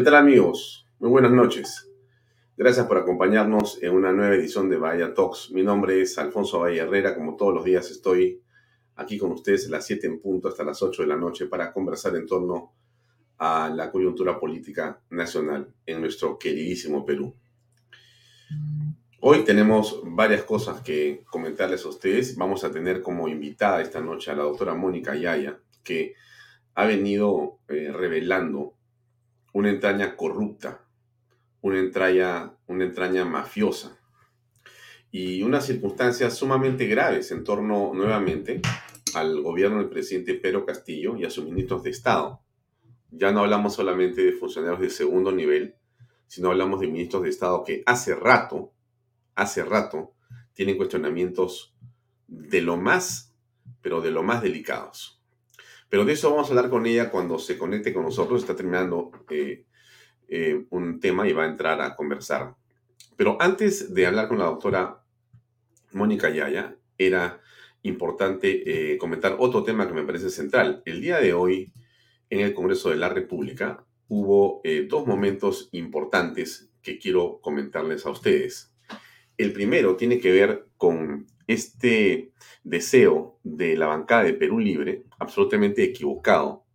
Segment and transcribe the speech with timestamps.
[0.00, 0.86] ¿Qué tal amigos?
[0.98, 1.86] Muy buenas noches.
[2.56, 5.50] Gracias por acompañarnos en una nueva edición de Bahía Talks.
[5.50, 7.14] Mi nombre es Alfonso Valle Herrera.
[7.14, 8.40] Como todos los días estoy
[8.96, 11.70] aquí con ustedes a las 7 en punto hasta las 8 de la noche para
[11.70, 12.72] conversar en torno
[13.36, 17.36] a la coyuntura política nacional en nuestro queridísimo Perú.
[19.20, 22.36] Hoy tenemos varias cosas que comentarles a ustedes.
[22.38, 26.14] Vamos a tener como invitada esta noche a la doctora Mónica Yaya, que
[26.74, 28.79] ha venido eh, revelando
[29.52, 30.84] una entraña corrupta,
[31.60, 33.98] una entraña, una entraña mafiosa
[35.10, 38.60] y unas circunstancias sumamente graves en torno nuevamente
[39.14, 42.40] al gobierno del presidente Pedro Castillo y a sus ministros de Estado.
[43.10, 45.74] Ya no hablamos solamente de funcionarios de segundo nivel,
[46.28, 48.72] sino hablamos de ministros de Estado que hace rato,
[49.34, 50.14] hace rato,
[50.52, 51.74] tienen cuestionamientos
[52.28, 53.34] de lo más,
[53.82, 55.19] pero de lo más delicados.
[55.90, 58.40] Pero de eso vamos a hablar con ella cuando se conecte con nosotros.
[58.40, 59.64] Está terminando eh,
[60.28, 62.54] eh, un tema y va a entrar a conversar.
[63.16, 65.02] Pero antes de hablar con la doctora
[65.92, 67.40] Mónica Yaya, era
[67.82, 70.80] importante eh, comentar otro tema que me parece central.
[70.84, 71.72] El día de hoy,
[72.30, 78.72] en el Congreso de la República, hubo dos momentos importantes que quiero comentarles a ustedes.
[79.36, 82.32] El primero tiene que ver con este
[82.62, 86.66] deseo de la bancada de Perú Libre, absolutamente equivocado,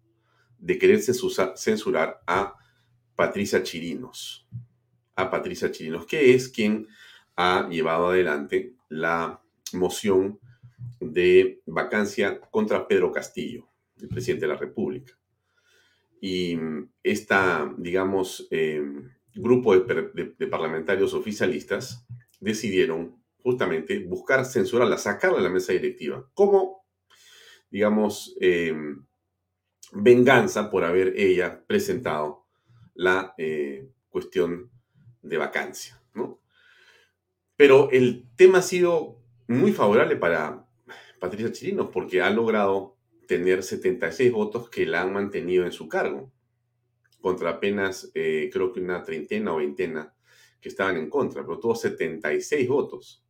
[0.57, 2.55] de querer censurar a
[3.15, 4.47] Patricia Chirinos.
[5.15, 6.87] A Patricia Chirinos, que es quien
[7.35, 9.41] ha llevado adelante la
[9.73, 10.39] moción
[10.99, 13.67] de vacancia contra Pedro Castillo,
[13.99, 15.13] el presidente de la República.
[16.21, 16.57] Y
[17.03, 18.81] esta, digamos, eh,
[19.35, 22.05] grupo de parlamentarios oficialistas
[22.39, 26.84] decidieron justamente buscar censurarla, sacarla de la mesa directiva, como,
[27.69, 29.05] digamos, em,
[29.91, 32.45] venganza por haber ella presentado
[32.93, 34.71] la eh, cuestión
[35.21, 36.41] de vacancia, ¿no?
[37.55, 40.67] Pero el tema ha sido muy favorable para
[41.19, 46.31] Patricia Chirinos porque ha logrado tener 76 votos que la han mantenido en su cargo,
[47.21, 50.13] contra apenas eh, creo que una treintena o veintena
[50.61, 53.24] que estaban en contra, pero tuvo 76 votos.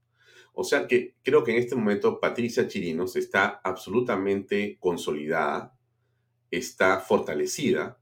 [0.55, 5.77] O sea que creo que en este momento Patricia Chirinos está absolutamente consolidada,
[6.49, 7.99] está fortalecida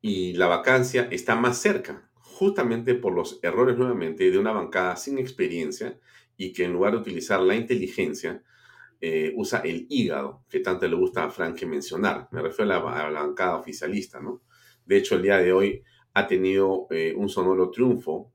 [0.00, 5.18] y la vacancia está más cerca, justamente por los errores nuevamente de una bancada sin
[5.18, 5.98] experiencia
[6.36, 8.42] y que en lugar de utilizar la inteligencia,
[9.02, 12.28] eh, usa el hígado, que tanto le gusta a Frank mencionar.
[12.32, 14.42] Me refiero a la, bancada oficialista, ¿no?
[14.84, 15.82] De hecho, el día de hoy
[16.12, 18.30] ha tenido eh, un sonoro triunfo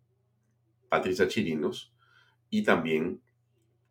[0.90, 1.94] Patricia Chirinos,
[2.55, 3.21] y también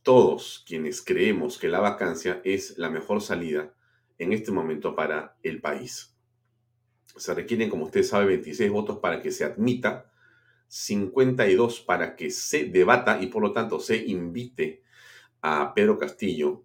[0.03, 3.75] todos quienes creemos que la vacancia es la mejor salida
[4.17, 6.17] en este momento para el país.
[7.15, 10.11] Se requieren, como usted sabe, 26 votos para que se admita,
[10.69, 14.83] 52 para que se debata y por lo tanto se invite
[15.43, 16.65] a Pedro Castillo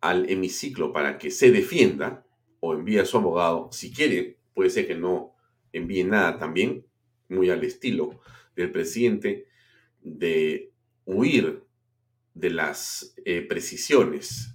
[0.00, 2.26] al hemiciclo para que se defienda
[2.58, 3.68] o envíe a su abogado.
[3.70, 5.36] Si quiere, puede ser que no
[5.72, 6.84] envíe nada también,
[7.28, 8.20] muy al estilo
[8.56, 9.46] del presidente,
[10.02, 10.72] de
[11.08, 11.64] huir
[12.34, 14.54] de las eh, precisiones,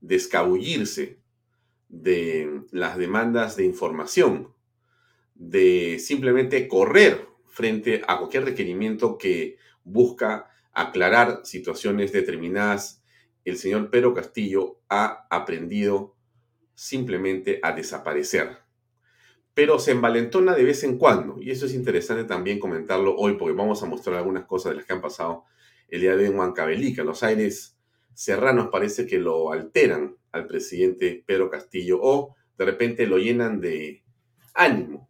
[0.00, 1.18] de escabullirse
[1.88, 4.54] de las demandas de información,
[5.34, 13.02] de simplemente correr frente a cualquier requerimiento que busca aclarar situaciones determinadas,
[13.44, 16.16] el señor Pedro Castillo ha aprendido
[16.74, 18.58] simplemente a desaparecer.
[19.54, 23.54] Pero se envalentona de vez en cuando, y eso es interesante también comentarlo hoy, porque
[23.54, 25.44] vamos a mostrar algunas cosas de las que han pasado
[25.88, 27.04] el día de Huancavelica.
[27.04, 27.76] Los aires
[28.14, 34.04] serranos parece que lo alteran al presidente Pedro Castillo o de repente lo llenan de
[34.54, 35.08] ánimo.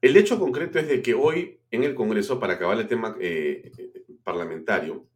[0.00, 3.72] El hecho concreto es de que hoy en el Congreso, para acabar el tema eh,
[4.22, 5.06] parlamentario,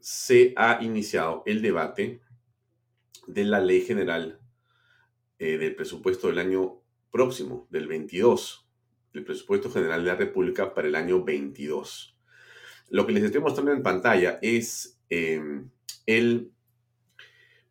[0.00, 2.22] se ha iniciado el debate
[3.26, 4.40] de la ley general
[5.38, 8.68] eh, del presupuesto del año próximo, del 22,
[9.12, 12.11] del presupuesto general de la República para el año 22.
[12.88, 15.70] Lo que les estoy mostrando en pantalla es em,
[16.06, 16.52] el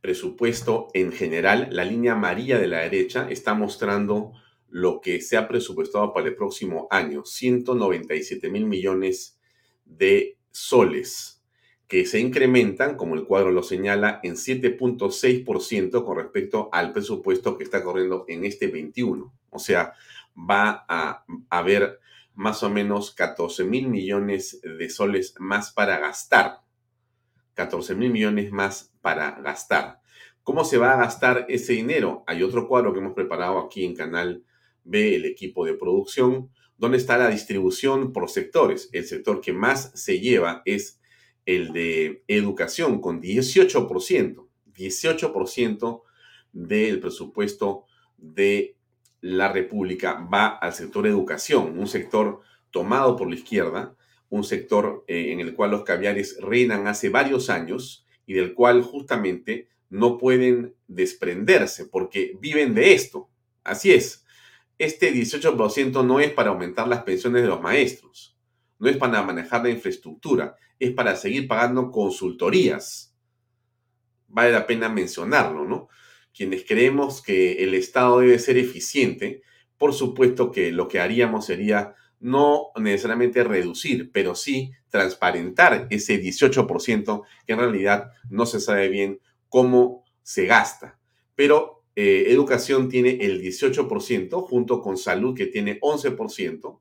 [0.01, 1.69] presupuesto en general.
[1.71, 4.33] La línea amarilla de la derecha está mostrando
[4.67, 9.37] lo que se ha presupuestado para el próximo año, 197 mil millones
[9.85, 11.43] de soles,
[11.87, 17.65] que se incrementan, como el cuadro lo señala, en 7.6% con respecto al presupuesto que
[17.65, 19.33] está corriendo en este 21.
[19.49, 19.93] O sea,
[20.37, 21.99] va a haber
[22.35, 26.61] más o menos 14 mil millones de soles más para gastar.
[27.53, 29.99] 14 mil millones más para gastar.
[30.43, 32.23] ¿Cómo se va a gastar ese dinero?
[32.27, 34.43] Hay otro cuadro que hemos preparado aquí en Canal
[34.83, 38.89] B, el equipo de producción, donde está la distribución por sectores.
[38.91, 40.99] El sector que más se lleva es
[41.45, 44.47] el de educación, con 18%.
[44.73, 46.01] 18%
[46.53, 47.85] del presupuesto
[48.17, 48.77] de
[49.21, 52.41] la República va al sector educación, un sector
[52.71, 53.95] tomado por la izquierda,
[54.29, 58.81] un sector eh, en el cual los caviares reinan hace varios años y del cual
[58.81, 63.29] justamente no pueden desprenderse porque viven de esto.
[63.63, 64.25] Así es,
[64.77, 68.35] este 18% no es para aumentar las pensiones de los maestros,
[68.79, 73.15] no es para manejar la infraestructura, es para seguir pagando consultorías.
[74.27, 75.89] Vale la pena mencionarlo, ¿no?
[76.33, 79.41] Quienes creemos que el Estado debe ser eficiente,
[79.77, 87.23] por supuesto que lo que haríamos sería no necesariamente reducir, pero sí transparentar ese 18%
[87.45, 89.19] que en realidad no se sabe bien
[89.49, 90.99] cómo se gasta.
[91.35, 96.79] Pero eh, educación tiene el 18% junto con salud que tiene 11%.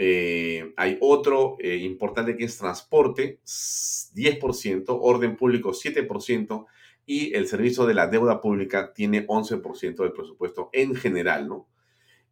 [0.00, 6.66] Eh, hay otro eh, importante que es transporte, 10%, orden público 7%
[7.08, 11.66] y el servicio de la deuda pública tiene 11% del presupuesto en general, ¿no?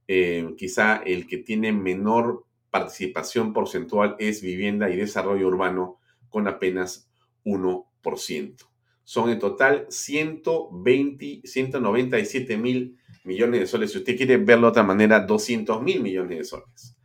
[0.06, 7.10] Eh, quizá el que tiene menor participación porcentual es vivienda y desarrollo urbano con apenas
[7.46, 8.56] 1%.
[9.02, 13.92] Son en total 120, 197 mil millones de soles.
[13.92, 16.95] Si usted quiere verlo de otra manera, 200 mil millones de soles.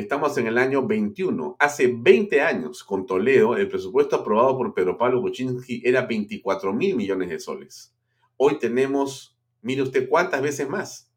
[0.00, 1.56] Estamos en el año 21.
[1.58, 6.96] Hace 20 años, con Toledo, el presupuesto aprobado por Pedro Pablo Kuczynski era 24 mil
[6.96, 7.94] millones de soles.
[8.38, 11.12] Hoy tenemos, mire usted cuántas veces más,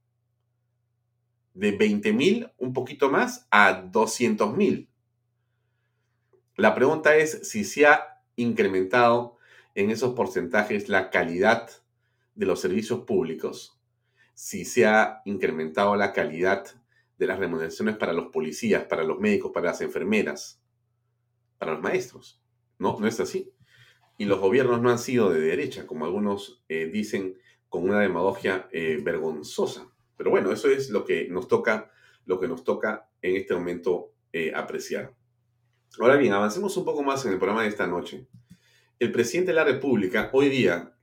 [1.53, 4.89] de 20 mil, un poquito más, a 200 mil.
[6.57, 9.37] La pregunta es si se ha incrementado
[9.75, 11.69] en esos porcentajes la calidad
[12.35, 13.79] de los servicios públicos,
[14.33, 16.82] si se ha incrementado la calidad
[17.17, 20.61] de las remuneraciones para los policías, para los médicos, para las enfermeras,
[21.57, 22.41] para los maestros.
[22.79, 23.51] No, no es así.
[24.17, 27.37] Y los gobiernos no han sido de derecha, como algunos eh, dicen
[27.69, 29.87] con una demagogia eh, vergonzosa.
[30.17, 31.91] Pero bueno, eso es lo que nos toca,
[32.25, 35.13] lo que nos toca en este momento eh, apreciar.
[35.99, 38.27] Ahora bien, avancemos un poco más en el programa de esta noche.
[38.99, 40.95] El presidente de la República hoy día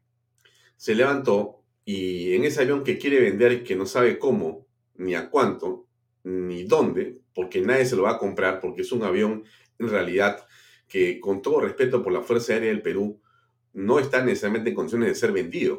[0.76, 5.28] se levantó y en ese avión que quiere vender, que no sabe cómo, ni a
[5.28, 5.88] cuánto,
[6.24, 9.44] ni dónde, porque nadie se lo va a comprar, porque es un avión
[9.78, 10.46] en realidad
[10.88, 13.20] que con todo respeto por la Fuerza Aérea del Perú,
[13.72, 15.78] no está necesariamente en condiciones de ser vendido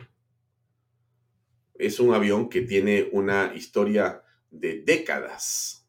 [1.81, 5.87] es un avión que tiene una historia de décadas.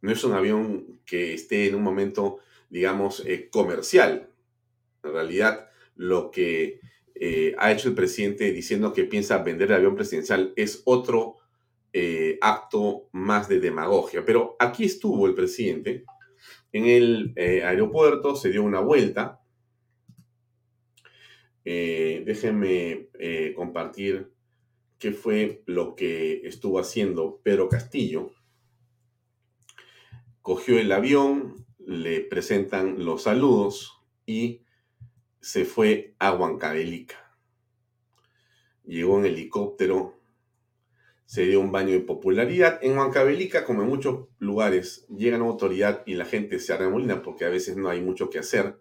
[0.00, 2.38] No es un avión que esté en un momento,
[2.70, 4.30] digamos, eh, comercial.
[5.02, 6.80] En realidad, lo que
[7.16, 11.36] eh, ha hecho el presidente diciendo que piensa vender el avión presidencial es otro
[11.92, 14.24] eh, acto más de demagogia.
[14.24, 16.04] Pero aquí estuvo el presidente
[16.72, 19.40] en el aeropuerto, se dio una vuelta.
[21.64, 23.08] déjenme
[23.54, 24.32] compartir
[24.98, 28.30] qué fue lo que estuvo haciendo Pedro Castillo.
[30.40, 34.62] Cogió el avión, le presentan los saludos y
[35.40, 37.36] se fue a Huancavelica.
[38.84, 40.21] Llegó en helicóptero,
[41.32, 42.78] se dio un baño de popularidad.
[42.82, 47.46] En Huancavelica, como en muchos lugares, llega una autoridad y la gente se arremolina porque
[47.46, 48.78] a veces no hay mucho que hacer.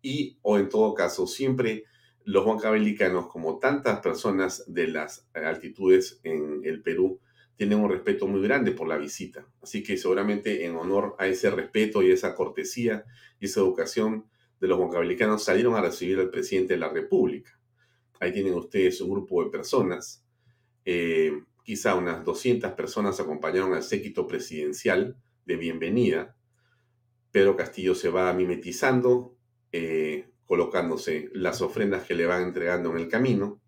[0.00, 1.86] Y, o en todo caso, siempre
[2.22, 7.18] los huancavelicanos, como tantas personas de las altitudes en el Perú,
[7.56, 9.48] tienen un respeto muy grande por la visita.
[9.60, 13.04] Así que seguramente en honor a ese respeto y esa cortesía
[13.40, 14.26] y esa educación
[14.60, 17.58] de los huancavelicanos salieron a recibir al presidente de la República.
[18.20, 20.24] Ahí tienen ustedes un grupo de personas,
[20.84, 21.32] eh,
[21.64, 26.36] quizá unas 200 personas acompañaron al séquito presidencial de bienvenida.
[27.30, 29.36] Pedro Castillo se va mimetizando,
[29.72, 33.60] eh, colocándose las ofrendas que le van entregando en el camino.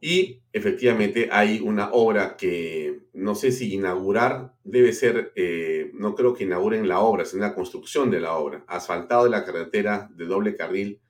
[0.00, 6.32] Y efectivamente hay una obra que no sé si inaugurar debe ser, eh, no creo
[6.32, 8.64] que inauguren la obra, sino la construcción de la obra.
[8.66, 11.00] Asfaltado de la carretera de doble carril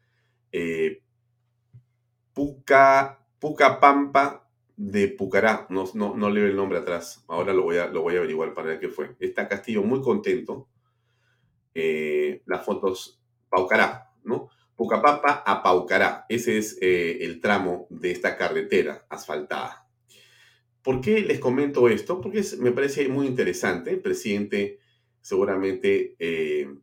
[0.50, 1.02] eh,
[2.32, 4.49] Puca, Puca Pampa
[4.80, 5.66] de Pucará.
[5.68, 7.22] No, no, no leo el nombre atrás.
[7.28, 9.14] Ahora lo voy a, lo voy a averiguar para ver qué fue.
[9.20, 10.68] Está Castillo muy contento.
[11.74, 13.20] Eh, las fotos
[13.50, 14.48] Paucará, ¿no?
[14.76, 16.24] Pucapampa a Paucará.
[16.30, 19.86] Ese es eh, el tramo de esta carretera asfaltada.
[20.82, 22.18] ¿Por qué les comento esto?
[22.18, 23.90] Porque me parece muy interesante.
[23.90, 24.78] El presidente
[25.20, 26.74] seguramente eh,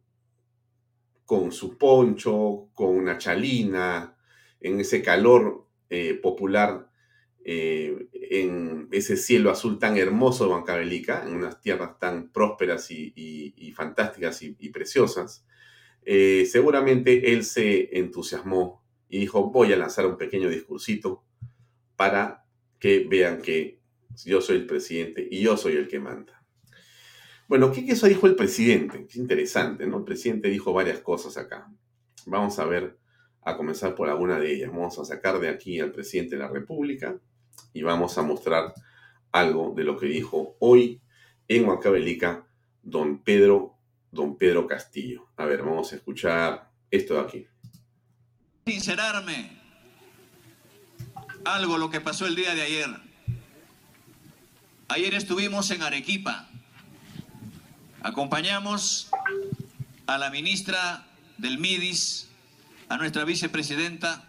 [1.25, 4.15] con su poncho, con una chalina,
[4.61, 5.65] en ese calor
[6.21, 6.86] popular,
[7.49, 13.71] eh, en ese cielo azul tan hermoso de Huancavelica, en unas tierras tan prósperas y,
[13.73, 15.45] fantásticas y, preciosas,
[16.03, 21.23] eh, seguramente él se entusiasmó y dijo, voy a lanzar un pequeño discursito
[21.95, 22.43] para
[22.79, 23.79] que vean que
[24.25, 26.43] yo soy el presidente y yo soy el que manda.
[27.47, 29.05] Bueno, ¿qué eso dijo el presidente?
[29.07, 29.99] Es interesante, ¿no?
[29.99, 31.71] El presidente dijo varias cosas acá.
[32.25, 32.97] Vamos a ver,
[33.41, 34.69] a comenzar por alguna de ellas.
[34.69, 37.17] Vamos a sacar de aquí al presidente de la República
[37.73, 38.73] y vamos a mostrar
[39.31, 41.01] algo de lo que dijo hoy
[41.47, 42.45] en Huancavelica
[42.81, 43.77] don Pedro,
[44.11, 45.27] don Pedro Castillo.
[45.37, 47.47] A ver, vamos a escuchar esto de aquí.
[48.65, 49.57] Sincerarme
[51.45, 52.87] algo lo que pasó el día de ayer.
[54.89, 56.47] Ayer estuvimos en Arequipa.
[58.01, 59.09] Acompañamos
[60.07, 61.05] a la ministra
[61.37, 62.29] del MIDIS,
[62.89, 64.26] a nuestra vicepresidenta.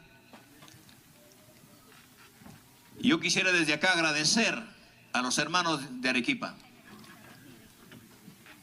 [3.09, 4.62] Yo quisiera desde acá agradecer
[5.15, 6.55] a los hermanos de Arequipa,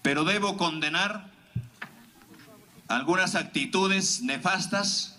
[0.03, 1.31] pero debo condenar
[2.87, 5.17] algunas actitudes nefastas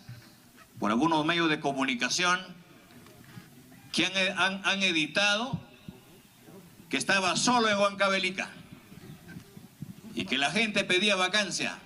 [0.78, 2.38] por algunos medios de comunicación
[3.92, 5.61] que han, editado
[6.88, 8.49] que estaba solo en Huancavelica
[10.14, 11.76] y que la gente pedía vacancia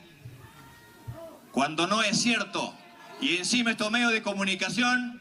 [1.53, 2.75] cuando no es cierto.
[3.23, 5.20] Y encima estos medios de comunicación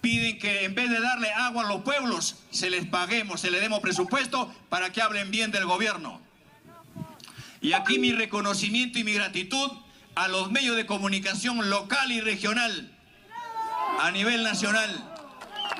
[0.00, 3.60] piden que en vez de darle agua a los pueblos, se les paguemos, se les
[3.60, 6.20] demos presupuesto para que hablen bien del gobierno.
[7.60, 9.70] Y aquí mi reconocimiento y mi gratitud
[10.14, 12.90] a los medios de comunicación local y regional,
[14.00, 15.06] a nivel nacional.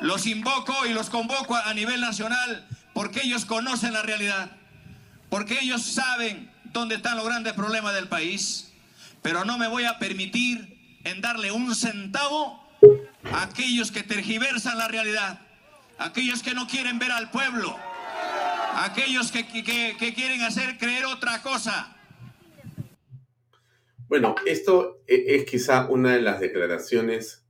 [0.03, 4.51] Los invoco y los convoco a nivel nacional porque ellos conocen la realidad,
[5.31, 8.71] porque ellos saben dónde están los grandes problemas del país
[9.23, 12.60] pero no me voy a permitir en darle un centavo
[13.25, 15.47] aquellos que tergiversan la realidad,
[15.99, 17.77] aquellos que no quieren ver al pueblo,
[18.75, 21.97] aquellos que, quieren hacer creer otra cosa.
[24.09, 27.47] Bueno, esto e, es quizá una de las declaraciones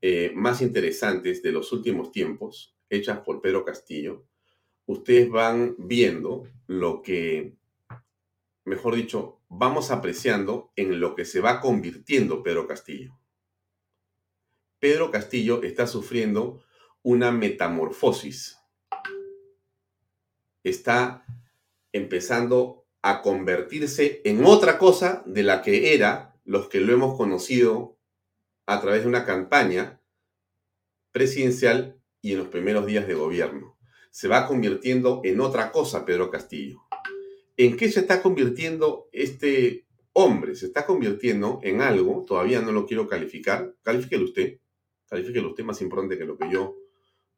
[0.00, 4.26] eh, más interesantes de los últimos tiempos, hechas por Pedro Castillo.
[4.84, 7.56] Ustedes van viendo lo que,
[8.64, 13.18] mejor dicho, vamos apreciando en lo que se va convirtiendo Pedro Castillo.
[14.86, 16.62] Pedro Castillo está sufriendo
[17.02, 18.60] una metamorfosis.
[20.62, 21.26] Está
[21.90, 27.98] empezando a convertirse en otra cosa de la que era los que lo hemos conocido
[28.64, 30.00] a través de una campaña
[31.10, 33.76] presidencial y en los primeros días de gobierno.
[34.12, 36.82] Se va convirtiendo en otra cosa Pedro Castillo.
[37.56, 40.54] ¿En qué se está convirtiendo este hombre?
[40.54, 44.60] Se está convirtiendo en algo, todavía no lo quiero calificar, califíquelo usted,
[45.08, 46.76] califíquelo usted más importante que lo que yo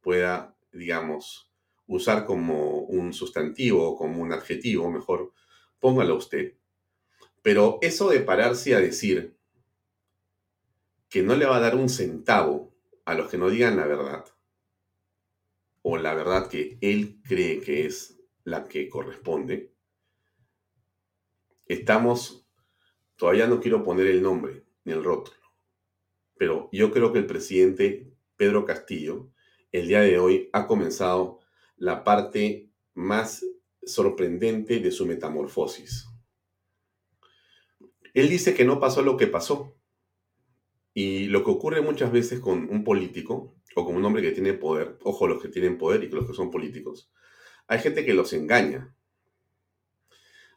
[0.00, 1.52] pueda, digamos,
[1.86, 5.32] usar como un sustantivo o como un adjetivo, mejor
[5.80, 6.54] póngalo usted.
[7.42, 9.36] Pero eso de pararse a decir
[11.08, 14.24] que no le va a dar un centavo a los que no digan la verdad,
[15.82, 19.72] o la verdad que él cree que es la que corresponde,
[21.64, 22.46] estamos,
[23.16, 25.37] todavía no quiero poner el nombre ni el rótulo,
[26.38, 29.30] pero yo creo que el presidente Pedro Castillo
[29.72, 31.40] el día de hoy ha comenzado
[31.76, 33.44] la parte más
[33.82, 36.08] sorprendente de su metamorfosis.
[38.14, 39.74] Él dice que no pasó lo que pasó.
[40.94, 44.54] Y lo que ocurre muchas veces con un político o con un hombre que tiene
[44.54, 47.12] poder, ojo los que tienen poder y los que son políticos,
[47.68, 48.96] hay gente que los engaña.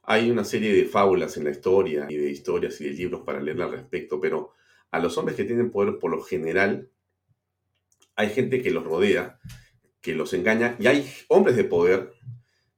[0.04, 3.40] Hay una serie de fábulas en la historia y de historias y de libros para
[3.40, 4.54] leer al respecto, pero
[4.92, 6.90] a los hombres que tienen poder por lo general
[8.16, 9.40] hay gente que los rodea,
[10.02, 12.14] que los engaña, y hay hombres de poder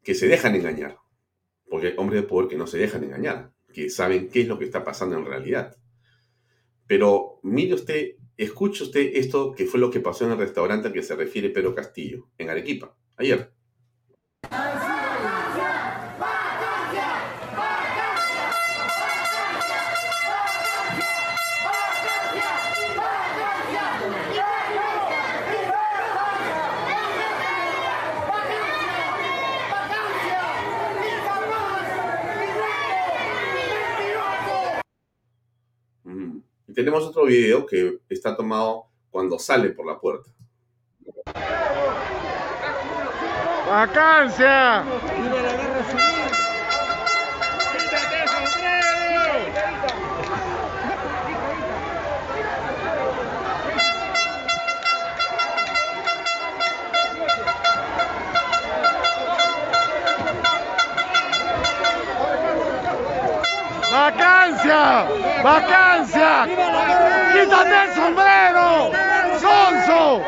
[0.04, 0.98] que se dejan engañar,
[1.70, 4.60] porque hay hombres de poder que no se dejan engañar, que saben qué es lo
[4.60, 5.76] que está pasando en realidad.
[6.88, 10.94] Pero mire usted, escuche usted esto que fue lo que pasó en el restaurante al
[10.94, 13.52] que se refiere Pedro Castillo, en Arequipa, ayer.
[36.74, 40.30] Tenemos otro video que está tomado cuando sale por la puerta.
[43.68, 44.84] ¡Vacancia!
[63.94, 65.06] ¡Vacancia!
[65.44, 66.48] ¡Vacancia!
[67.32, 68.92] ¡Quítate el sombrero!
[69.40, 70.24] ¡Sonso!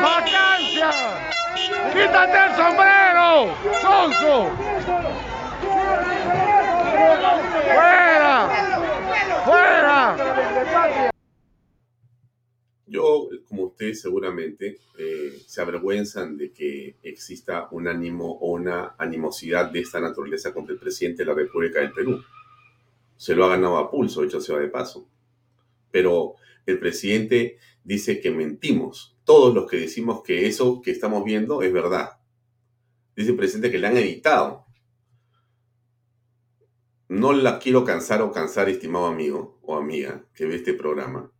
[0.00, 0.90] ¡Vacancia!
[1.92, 3.54] ¡Quítate el sombrero!
[3.82, 4.50] ¡Sonso!
[7.74, 8.48] ¡Fuera!
[9.44, 11.09] ¡Fuera!
[13.80, 19.98] Ustedes seguramente, eh, se avergüenzan de que exista un ánimo o una animosidad de esta
[19.98, 22.22] naturaleza contra el presidente de la República del Perú.
[23.16, 25.08] Se lo ha ganado a pulso, hecho sea de paso.
[25.90, 26.34] Pero
[26.66, 29.16] el presidente dice que mentimos.
[29.24, 32.18] Todos los que decimos que eso que estamos viendo es verdad.
[33.16, 34.66] Dice el presidente que le han editado.
[37.08, 41.32] No la quiero cansar o cansar, estimado amigo o amiga que ve este programa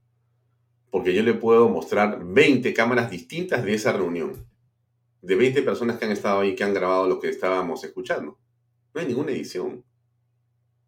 [0.91, 4.47] porque yo le puedo mostrar 20 cámaras distintas de esa reunión,
[5.23, 8.39] de 20 personas que han estado ahí, que han grabado lo que estábamos escuchando.
[8.93, 9.85] No hay ninguna edición.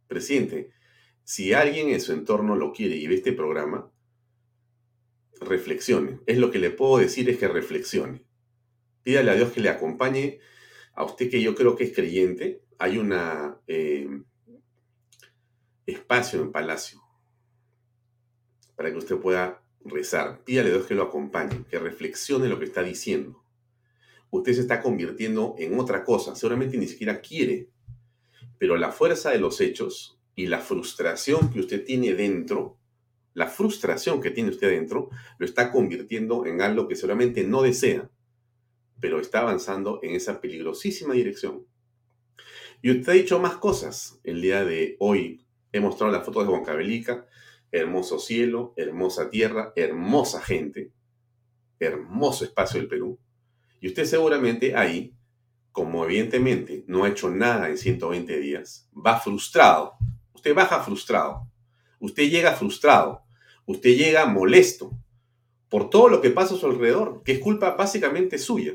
[0.09, 0.71] Presidente,
[1.25, 3.90] si alguien en su entorno lo quiere y ve este programa,
[5.40, 6.21] reflexione.
[6.26, 8.25] Es lo que le puedo decir es que reflexione.
[9.02, 10.40] Pídale a Dios que le acompañe.
[10.94, 13.14] A usted que yo creo que es creyente, hay un
[13.66, 14.23] eh,
[15.87, 17.00] espacio en Palacio
[18.76, 22.65] para que usted pueda rezar, pídale a Dios que lo acompañe, que reflexione lo que
[22.67, 23.43] está diciendo.
[24.31, 27.69] Usted se está convirtiendo en otra cosa, seguramente ni siquiera quiere,
[28.59, 32.78] pero la fuerza de los hechos y la frustración que usted tiene dentro,
[33.35, 38.11] la frustración que tiene usted dentro, lo está convirtiendo en algo que seguramente no desea,
[39.00, 41.67] pero está avanzando en esa peligrosísima dirección.
[42.83, 45.45] Y usted ha dicho más cosas el día de hoy.
[45.73, 47.26] He mostrado las fotos de Huancavelica,
[47.73, 50.93] hermoso cielo, hermosa tierra, hermosa gente,
[51.80, 53.19] hermoso espacio del Perú.
[53.80, 55.17] Y usted seguramente ahí,
[55.73, 59.95] como evidentemente no ha hecho nada en 120 días, va frustrado.
[60.35, 61.49] Usted baja frustrado.
[61.99, 63.25] Usted llega frustrado.
[63.65, 64.93] Usted llega molesto
[65.69, 68.75] por todo lo que pasa a su alrededor, que es culpa básicamente suya.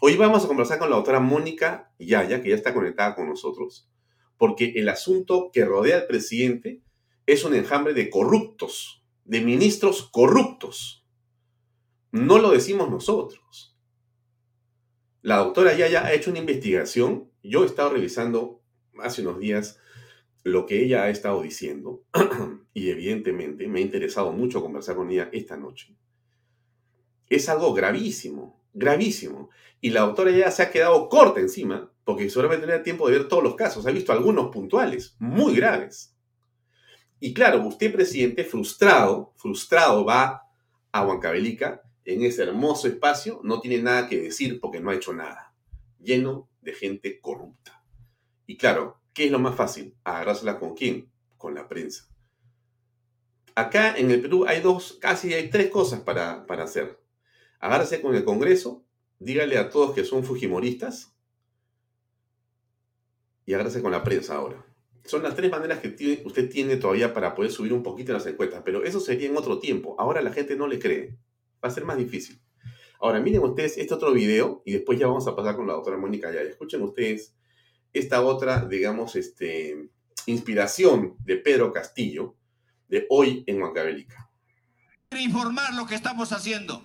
[0.00, 3.90] Hoy vamos a conversar con la doctora Mónica Yaya, que ya está conectada con nosotros,
[4.36, 6.82] porque el asunto que rodea al presidente
[7.26, 11.04] es un enjambre de corruptos, de ministros corruptos.
[12.12, 13.76] No lo decimos nosotros.
[15.22, 17.30] La doctora Yaya ha hecho una investigación.
[17.42, 18.62] Yo he estado revisando
[19.02, 19.78] hace unos días
[20.44, 22.04] lo que ella ha estado diciendo
[22.72, 25.96] y evidentemente me ha interesado mucho conversar con ella esta noche.
[27.28, 29.50] Es algo gravísimo, gravísimo.
[29.80, 33.28] Y la doctora ya se ha quedado corta encima porque solamente tenía tiempo de ver
[33.28, 33.84] todos los casos.
[33.86, 36.15] Ha visto algunos puntuales, muy graves.
[37.18, 40.42] Y claro, usted, presidente, frustrado, frustrado, va
[40.92, 45.12] a Huancavelica en ese hermoso espacio, no tiene nada que decir porque no ha hecho
[45.12, 45.54] nada,
[45.98, 47.82] lleno de gente corrupta.
[48.46, 49.96] Y claro, ¿qué es lo más fácil?
[50.04, 51.10] Agarrársela con quién?
[51.36, 52.08] Con la prensa.
[53.54, 57.00] Acá en el Perú hay dos, casi hay tres cosas para, para hacer.
[57.58, 58.84] Agárrese con el Congreso,
[59.18, 61.16] dígale a todos que son fujimoristas
[63.46, 64.65] y agárrese con la prensa ahora.
[65.06, 68.62] Son las tres maneras que usted tiene todavía para poder subir un poquito las encuestas,
[68.64, 69.94] pero eso sería en otro tiempo.
[69.98, 71.16] Ahora la gente no le cree.
[71.64, 72.40] Va a ser más difícil.
[73.00, 75.96] Ahora, miren ustedes este otro video y después ya vamos a pasar con la doctora
[75.96, 76.40] Mónica ya.
[76.40, 77.36] Escuchen ustedes
[77.92, 79.90] esta otra, digamos, este,
[80.26, 82.36] inspiración de Pedro Castillo
[82.88, 84.30] de hoy en Huancavelica.
[85.18, 86.82] Informar lo que estamos haciendo.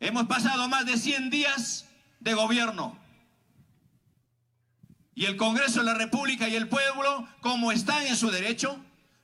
[0.00, 1.86] Hemos pasado más de 100 días
[2.20, 3.03] de gobierno
[5.14, 8.78] y el Congreso de la República y el pueblo, como están en su derecho,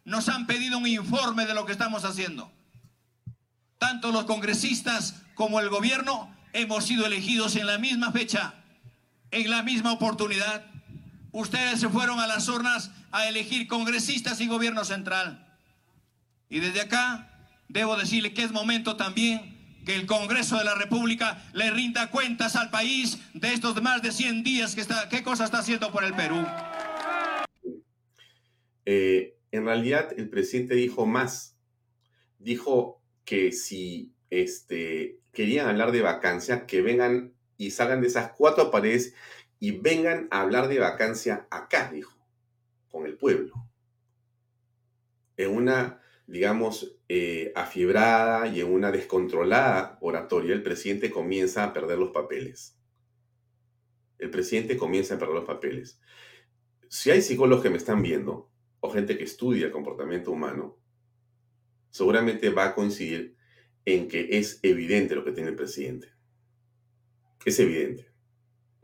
[0.04, 2.52] nos han pedido un informe de lo que estamos haciendo.
[3.78, 8.54] Tanto los congresistas como el gobierno hemos sido elegidos en la misma fecha,
[9.30, 10.64] en la misma oportunidad.
[11.32, 15.46] Ustedes se fueron a las urnas a elegir congresistas y gobierno central.
[16.48, 17.30] Y desde acá
[17.68, 22.56] debo decirle que es momento también que el Congreso de la República le rinda cuentas
[22.56, 26.04] al país de estos más de 100 días que está, qué cosa está haciendo por
[26.04, 26.44] el Perú.
[28.84, 31.56] Eh, en realidad el presidente dijo más.
[32.38, 38.70] Dijo que si este, querían hablar de vacancia, que vengan y salgan de esas cuatro
[38.70, 39.14] paredes
[39.58, 42.16] y vengan a hablar de vacancia acá, dijo,
[42.88, 43.52] con el pueblo.
[45.36, 45.99] En una
[46.30, 52.78] digamos, eh, afibrada y en una descontrolada oratoria, el presidente comienza a perder los papeles.
[54.16, 56.00] El presidente comienza a perder los papeles.
[56.88, 60.78] Si hay psicólogos que me están viendo, o gente que estudia el comportamiento humano,
[61.90, 63.36] seguramente va a coincidir
[63.84, 66.12] en que es evidente lo que tiene el presidente.
[67.44, 68.06] Es evidente.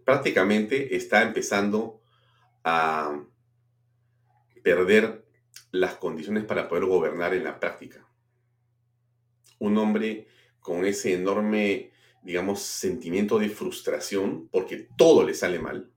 [0.05, 2.03] Prácticamente está empezando
[2.65, 3.25] a
[4.65, 5.26] perder
[5.81, 8.07] las condiciones para poder gobernar en la práctica.
[9.59, 10.29] Un hombre
[10.61, 15.91] con ese enorme, digamos, sentimiento de frustración porque todo le sale mal.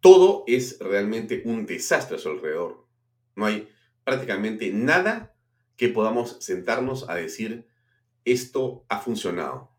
[0.00, 2.86] Todo es realmente un desastre a su alrededor.
[3.34, 3.68] No hay
[4.04, 5.34] prácticamente nada
[5.76, 7.66] que podamos sentarnos a decir
[8.24, 9.70] esto ha funcionado.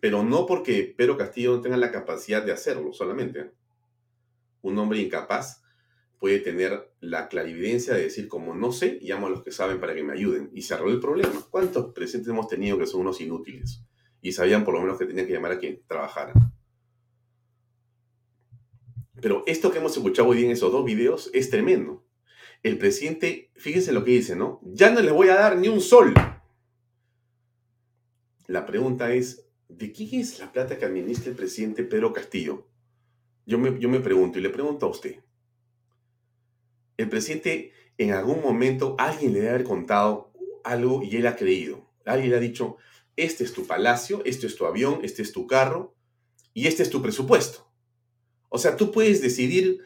[0.00, 3.52] Pero no porque Pedro Castillo no tenga la capacidad de hacerlo solamente.
[4.62, 5.62] Un hombre incapaz
[6.18, 9.94] puede tener la clarividencia de decir como no sé, llamo a los que saben para
[9.94, 10.50] que me ayuden.
[10.52, 11.46] Y se arregló el problema.
[11.50, 13.84] ¿Cuántos presidentes hemos tenido que son unos inútiles?
[14.20, 16.32] Y sabían por lo menos que tenían que llamar a quien trabajara.
[19.20, 22.04] Pero esto que hemos escuchado hoy en esos dos videos es tremendo.
[22.62, 24.60] El presidente, fíjense lo que dice, ¿no?
[24.64, 26.14] Ya no les voy a dar ni un sol.
[28.46, 32.66] La pregunta es, ¿de quién es la plata que administra el presidente Pedro Castillo?
[33.46, 35.20] Yo me, yo me pregunto y le pregunto a usted.
[36.98, 40.32] El presidente en algún momento alguien le debe haber contado
[40.64, 41.88] algo y él ha creído.
[42.04, 42.76] Alguien le ha dicho,
[43.16, 45.94] este es tu palacio, este es tu avión, este es tu carro
[46.52, 47.70] y este es tu presupuesto.
[48.48, 49.78] O sea, tú puedes decidir,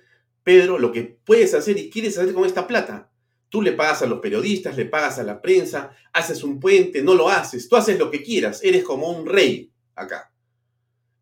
[0.42, 3.12] Pedro, lo que puedes hacer y quieres hacer con esta plata.
[3.51, 7.14] Tú le pagas a los periodistas, le pagas a la prensa, haces un puente, no
[7.14, 10.33] lo haces, tú haces lo que quieras, eres como un rey acá.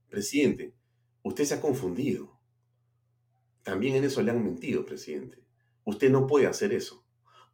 [0.09, 0.73] Presidente,
[1.23, 2.39] usted se ha confundido.
[3.65, 5.41] También en eso le han mentido, presidente.
[5.85, 7.05] Usted no puede hacer eso,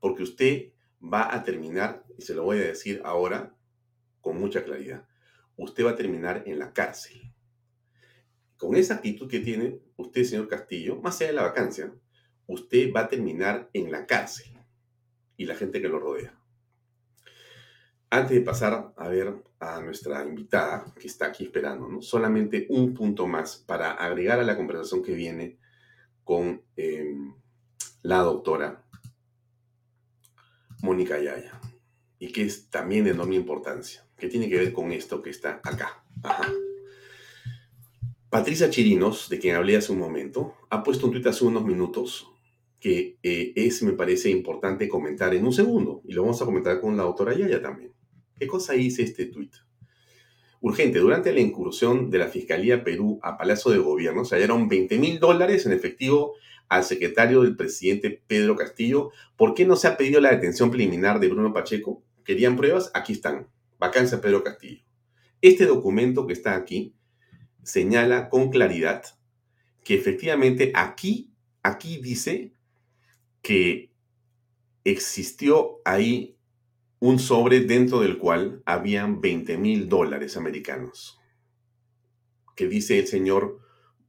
[0.01, 3.55] porque usted va a terminar, y se lo voy a decir ahora
[4.21, 5.07] con mucha claridad,
[5.57, 7.33] usted va a terminar en la cárcel.
[8.57, 11.93] Con esa actitud que tiene usted, señor Castillo, más allá de la vacancia,
[12.47, 14.53] usted va a terminar en la cárcel
[15.37, 16.35] y la gente que lo rodea.
[18.09, 23.27] Antes de pasar a ver a nuestra invitada que está aquí esperando, solamente un punto
[23.27, 25.59] más para agregar a la conversación que viene
[26.25, 27.35] con em,
[28.03, 28.85] la doctora
[30.83, 31.61] Mónica Yaya
[32.19, 35.61] y que es también de enorme importancia, que tiene que ver con esto que está
[35.63, 36.03] acá.
[38.31, 42.29] Patricia Chirinos, de quien hablé hace un momento, ha puesto un tuit hace unos minutos
[42.81, 46.81] que eh, es, me parece importante comentar en un segundo, y lo vamos a comentar
[46.81, 47.93] con la doctora Yaya también.
[48.39, 49.55] ¿Qué cosa dice este tuit?
[50.61, 54.99] Urgente, durante la incursión de la Fiscalía Perú a Palacio de Gobierno se hallaron 20
[54.99, 56.35] mil dólares en efectivo
[56.69, 59.11] al secretario del presidente Pedro Castillo.
[59.37, 62.03] ¿Por qué no se ha pedido la detención preliminar de Bruno Pacheco?
[62.25, 62.91] ¿Querían pruebas?
[62.95, 63.49] Aquí están.
[63.79, 64.83] Vacancia Pedro Castillo.
[65.41, 66.95] Este documento que está aquí
[67.63, 69.05] señala con claridad
[69.85, 72.53] que efectivamente aquí, aquí dice
[73.43, 73.93] que
[74.83, 76.37] existió ahí
[76.99, 81.21] un sobre dentro del cual habían 20 mil dólares americanos,
[82.57, 83.61] que dice el señor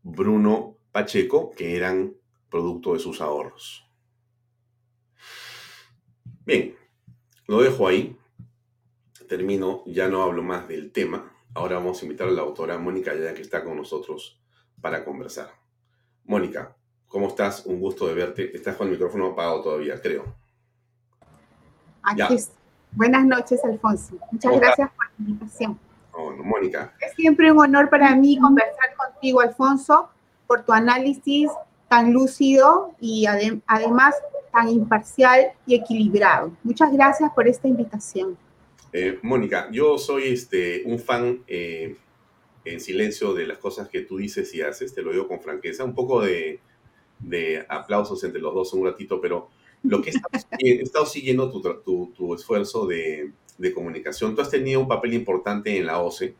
[0.01, 2.16] Bruno Pacheco que eran
[2.49, 3.85] producto de sus ahorros.
[6.45, 6.75] Bien,
[7.47, 8.17] lo dejo ahí.
[9.27, 11.33] Termino, ya no hablo más del tema.
[11.53, 14.41] Ahora vamos a invitar a la autora Mónica ya que está con nosotros
[14.79, 15.51] para conversar.
[16.23, 17.65] Mónica, ¿Cómo estás?
[17.65, 18.55] Un gusto de verte.
[18.55, 20.35] Estás con el micrófono apagado todavía, creo.
[22.03, 22.37] Aquí
[22.91, 24.17] Buenas noches, Alfonso.
[24.31, 25.79] Muchas gracias por la invitación.
[26.11, 26.93] Oh, Mónica.
[26.99, 30.09] Es siempre un honor para mí conversar contigo, Alfonso,
[30.47, 31.49] por tu análisis
[31.87, 34.15] tan lúcido y además
[34.51, 36.55] tan imparcial y equilibrado.
[36.63, 38.37] Muchas gracias por esta invitación.
[38.93, 41.95] Eh, Mónica, yo soy este, un fan eh,
[42.65, 45.83] en silencio de las cosas que tú dices y haces, te lo digo con franqueza,
[45.83, 46.59] un poco de
[47.19, 49.49] de aplausos entre los dos un ratito, pero
[49.83, 50.11] lo que
[50.59, 55.77] he estado, siguiendo tu, tu, esfuerzo de, de, comunicación, tú has tenido un papel importante
[55.77, 56.35] en la OCE,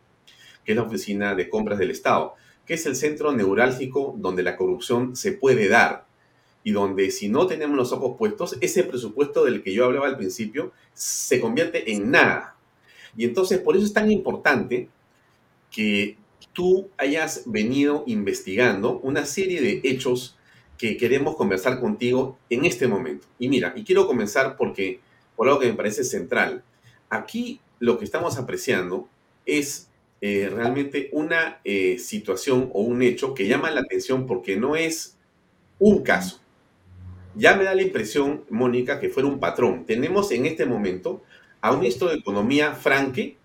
[0.64, 2.36] que es la Oficina de Compras del Estado,
[2.68, 6.06] que es el centro neurálgico donde la corrupción se puede dar
[6.64, 10.18] y donde si no tenemos los ojos puestos, ese presupuesto del que yo hablaba al
[10.18, 12.58] principio se convierte en nada.
[13.16, 14.90] Y entonces por eso es tan importante
[15.72, 16.18] que
[16.52, 20.38] tú hayas venido investigando una serie de hechos
[20.78, 23.28] que queremos conversar contigo en este momento.
[23.40, 25.00] Y mira, y quiero comenzar porque,
[25.36, 26.64] por algo que me parece central,
[27.10, 29.08] aquí lo que estamos apreciando
[29.46, 29.88] es
[30.22, 35.18] eh, realmente una eh, situación o un hecho que llama la atención porque no es
[35.80, 36.40] un caso.
[37.36, 39.86] Ya me da la impresión, Mónica, que fuera un patrón.
[39.86, 41.22] Tenemos en este momento
[41.62, 43.38] a un ministro de Economía, Franque,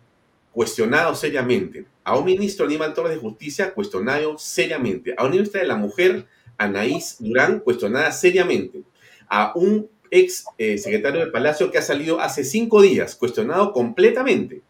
[0.53, 5.67] cuestionado seriamente, a un ministro Aníbal Torres de Justicia, cuestionado seriamente, a un ministro de
[5.67, 8.83] la Mujer, Anaís Durán, cuestionada seriamente,
[9.29, 14.63] a un ex eh, secretario de Palacio que ha salido hace cinco días, cuestionado completamente.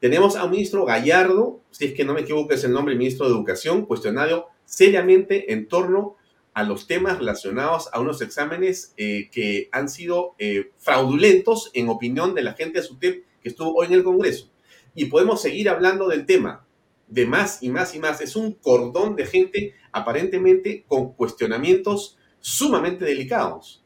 [0.00, 3.26] Tenemos a un ministro Gallardo, si es que no me equivoco es el nombre, ministro
[3.26, 6.16] de Educación, cuestionado seriamente en torno
[6.54, 12.34] a los temas relacionados a unos exámenes eh, que han sido eh, fraudulentos en opinión
[12.34, 14.50] de la gente de SUTEP que estuvo hoy en el Congreso.
[14.94, 16.66] Y podemos seguir hablando del tema
[17.06, 18.22] de más y más y más.
[18.22, 23.84] Es un cordón de gente aparentemente con cuestionamientos sumamente delicados.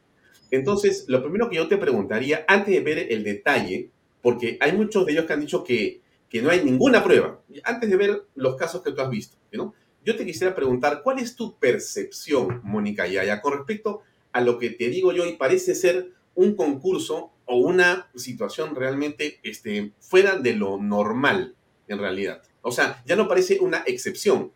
[0.49, 3.89] Entonces, lo primero que yo te preguntaría, antes de ver el detalle,
[4.21, 6.04] porque hay muchos de ellos que han dicho que,
[6.35, 9.73] que no hay ninguna prueba, antes de ver los casos que tú has visto, ¿no?
[10.03, 14.01] yo te quisiera preguntar, ¿cuál es tu percepción, Mónica Yaya, con respecto
[14.33, 19.39] a lo que te digo yo y parece ser un concurso o una situación realmente
[19.43, 21.55] este, fuera de lo normal
[21.87, 22.41] en realidad?
[22.61, 24.51] O sea, ya no parece una excepción.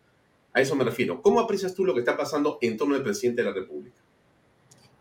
[0.52, 1.22] A eso me refiero.
[1.22, 4.02] ¿Cómo aprecias tú lo que está pasando en torno del presidente de la República?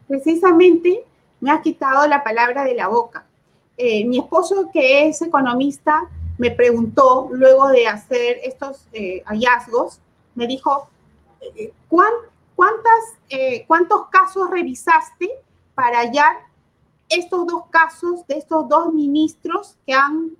[0.08, 1.04] Precisamente
[1.42, 3.26] me has quitado la palabra de la boca.
[3.76, 10.00] Eh, mi esposo, que es economista, me preguntó luego de hacer estos eh, hallazgos
[10.36, 10.90] me dijo,
[11.58, 15.30] eh, ¿cuántas, eh, ¿cuántos casos revisaste
[15.76, 16.38] para hallar
[17.10, 20.38] estos dos casos de estos dos ministros que han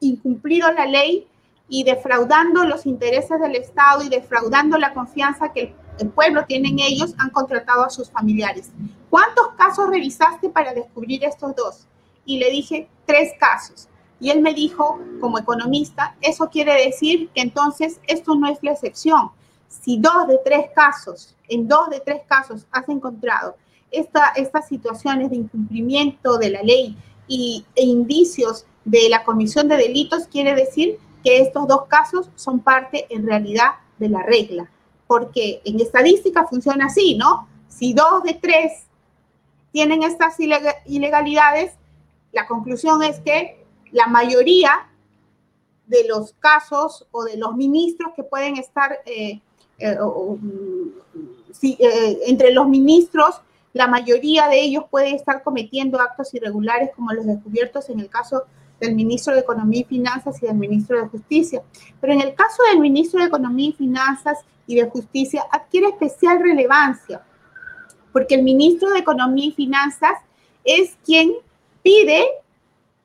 [0.00, 1.28] incumplido la ley
[1.68, 6.80] y defraudando los intereses del Estado y defraudando la confianza que el, pueblo tiene en
[6.80, 8.70] ellos, han contratado a sus familiares.
[9.08, 11.86] ¿Cuántos casos revisaste para descubrir estos dos?
[12.24, 13.88] Y le dije, tres casos.
[14.18, 18.72] Y él me dijo, como economista, eso quiere decir que entonces esto no es la
[18.72, 19.30] excepción.
[19.68, 23.56] Si dos de tres casos, en dos de tres casos has encontrado
[23.90, 26.96] esta, estas situaciones de incumplimiento de la ley
[27.28, 32.60] y, e indicios de la comisión de delitos, quiere decir que estos dos casos son
[32.60, 34.70] parte en realidad de la regla.
[35.06, 37.48] Porque en estadística funciona así, ¿no?
[37.68, 38.84] Si dos de tres
[39.72, 40.36] tienen estas
[40.86, 41.74] ilegalidades,
[42.32, 44.88] la conclusión es que la mayoría
[45.86, 49.40] de los casos o de los ministros que pueden estar eh,
[49.78, 49.96] eh,
[51.62, 53.40] eh, entre los ministros,
[53.72, 58.44] la mayoría de ellos puede estar cometiendo actos irregulares como los descubiertos en el caso
[58.80, 61.62] del ministro de Economía y Finanzas y del ministro de Justicia.
[62.00, 66.40] Pero en el caso del ministro de Economía y Finanzas y de Justicia adquiere especial
[66.42, 67.22] relevancia,
[68.12, 70.18] porque el ministro de Economía y Finanzas
[70.64, 71.34] es quien
[71.82, 72.26] pide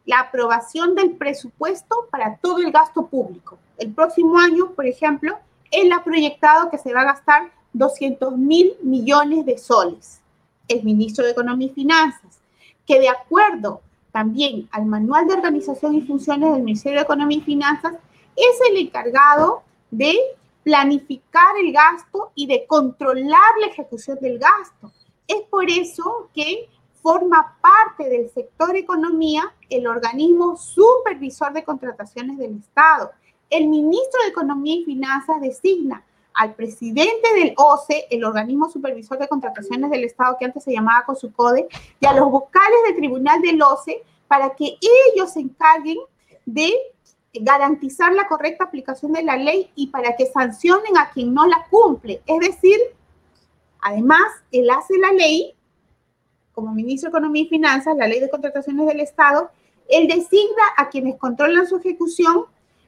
[0.06, 3.58] la aprobación del presupuesto para todo el gasto público.
[3.78, 5.38] El próximo año, por ejemplo,
[5.72, 10.22] él ha proyectado que se va a gastar 200 mil millones de soles.
[10.68, 12.40] El ministro de Economía y Finanzas,
[12.86, 17.42] que de acuerdo también al manual de organización y funciones del Ministerio de Economía y
[17.42, 17.94] Finanzas,
[18.36, 20.18] es el encargado de
[20.64, 24.92] planificar el gasto y de controlar la ejecución del gasto.
[25.28, 26.70] Es por eso que
[27.02, 33.12] forma parte del sector economía el organismo supervisor de contrataciones del Estado.
[33.50, 39.28] El ministro de Economía y Finanzas designa al presidente del OCE, el organismo supervisor de
[39.28, 41.68] contrataciones del Estado que antes se llamaba COSUCODE,
[42.00, 44.78] y a los vocales del tribunal del OCE para que
[45.14, 45.98] ellos se encarguen
[46.46, 46.74] de
[47.34, 51.66] garantizar la correcta aplicación de la ley y para que sancionen a quien no la
[51.70, 52.22] cumple.
[52.26, 52.78] Es decir,
[53.82, 55.54] además, él hace la ley
[56.54, 59.50] como ministro de Economía y Finanzas, la ley de contrataciones del Estado,
[59.90, 62.46] él designa a quienes controlan su ejecución,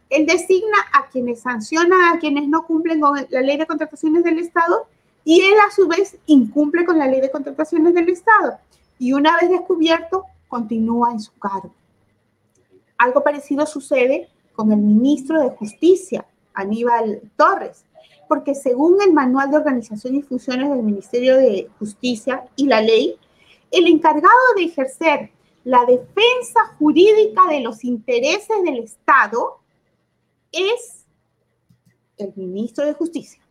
[0.09, 4.39] él designa a quienes sancionan a quienes no cumplen con la ley de contrataciones del
[4.39, 4.87] Estado
[5.25, 8.57] y él a su vez incumple con la ley de contrataciones del Estado.
[8.99, 11.73] Y una vez descubierto, continúa en su cargo.
[12.97, 17.85] Algo parecido sucede con el ministro de Justicia, Aníbal Torres,
[18.27, 23.17] porque según el Manual de Organización y Funciones del Ministerio de Justicia y la ley,
[23.73, 25.31] el encargado de ejercer
[25.63, 29.59] la defensa jurídica de los intereses del Estado
[30.51, 31.05] es
[32.17, 33.41] el ministro de Justicia.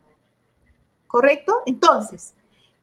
[1.09, 1.63] ¿Correcto?
[1.67, 2.35] Entonces,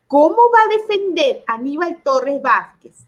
[0.06, 3.08] ¿cómo va a defender Aníbal Torres Vázquez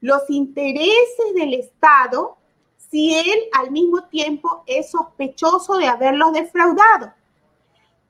[0.00, 2.38] los intereses del Estado
[2.78, 7.12] si él al mismo tiempo es sospechoso de haberlos defraudado?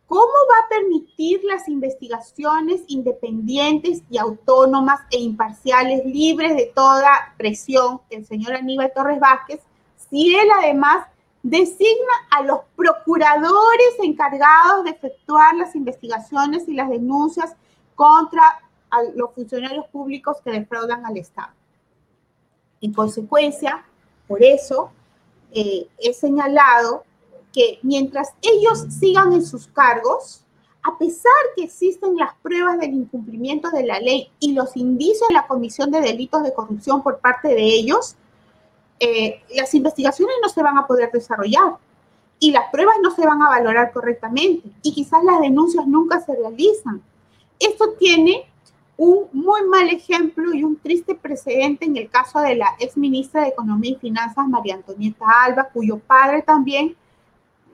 [0.08, 8.00] ¿Cómo va a permitir las investigaciones independientes y autónomas e imparciales, libres de toda presión,
[8.10, 9.60] el señor Aníbal Torres Vázquez,
[10.08, 11.06] si él además
[11.42, 17.56] designa a los procuradores encargados de efectuar las investigaciones y las denuncias
[17.96, 18.60] contra
[19.16, 21.52] los funcionarios públicos que defraudan al Estado?
[22.80, 23.84] En consecuencia,
[24.28, 24.92] por eso
[25.50, 27.05] eh, he señalado
[27.56, 30.44] que mientras ellos sigan en sus cargos,
[30.82, 35.34] a pesar que existen las pruebas del incumplimiento de la ley y los indicios de
[35.34, 38.14] la comisión de delitos de corrupción por parte de ellos,
[39.00, 41.78] eh, las investigaciones no se van a poder desarrollar
[42.38, 46.36] y las pruebas no se van a valorar correctamente y quizás las denuncias nunca se
[46.36, 47.02] realizan.
[47.58, 48.44] esto tiene
[48.98, 53.40] un muy mal ejemplo y un triste precedente en el caso de la ex ministra
[53.42, 56.94] de Economía y Finanzas, María Antonieta Alba, cuyo padre también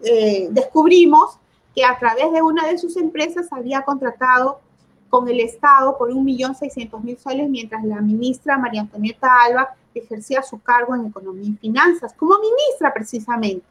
[0.02, 1.38] eh, descubrimos
[1.74, 4.60] que a través de una de sus empresas había contratado
[5.08, 10.94] con el Estado por 1.600.000 soles, mientras la ministra María Antonieta Alba ejercía su cargo
[10.94, 13.66] en Economía y Finanzas, como ministra precisamente.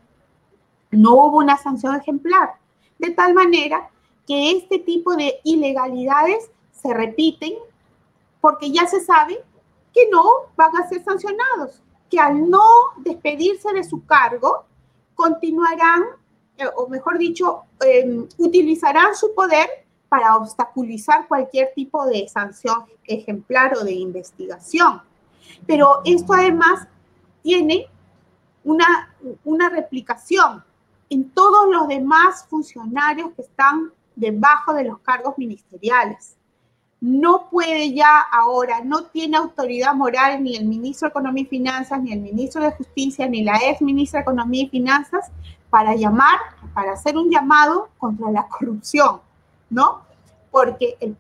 [0.92, 2.54] No hubo una sanción ejemplar,
[3.00, 3.90] de tal manera
[4.28, 7.54] que este tipo de ilegalidades se repiten
[8.40, 9.44] porque ya se sabe
[9.94, 10.24] que no
[10.56, 12.64] van a ser sancionados, que al no
[12.98, 14.66] despedirse de su cargo,
[15.16, 16.04] continuarán,
[16.58, 19.68] eh, o mejor dicho, em, utilizarán su poder
[20.10, 25.02] para obstaculizar cualquier tipo de sanción ejemplar o de investigación.
[25.66, 26.88] Pero esto además
[27.42, 27.88] tiene
[28.64, 30.64] una, una replicación
[31.10, 36.38] en todos los demás funcionarios que están debajo de los cargos ministeriales
[37.02, 42.00] no puede ya ahora, no tiene autoridad moral ni el ministro de Economía y Finanzas,
[42.02, 45.32] ni el ministro de Justicia, ni la ex ministra de Economía y Finanzas
[45.72, 46.38] para llamar,
[46.76, 49.22] para hacer un llamado contra la corrupción,
[49.72, 50.04] ¿no?
[50.52, 51.18] Porque el,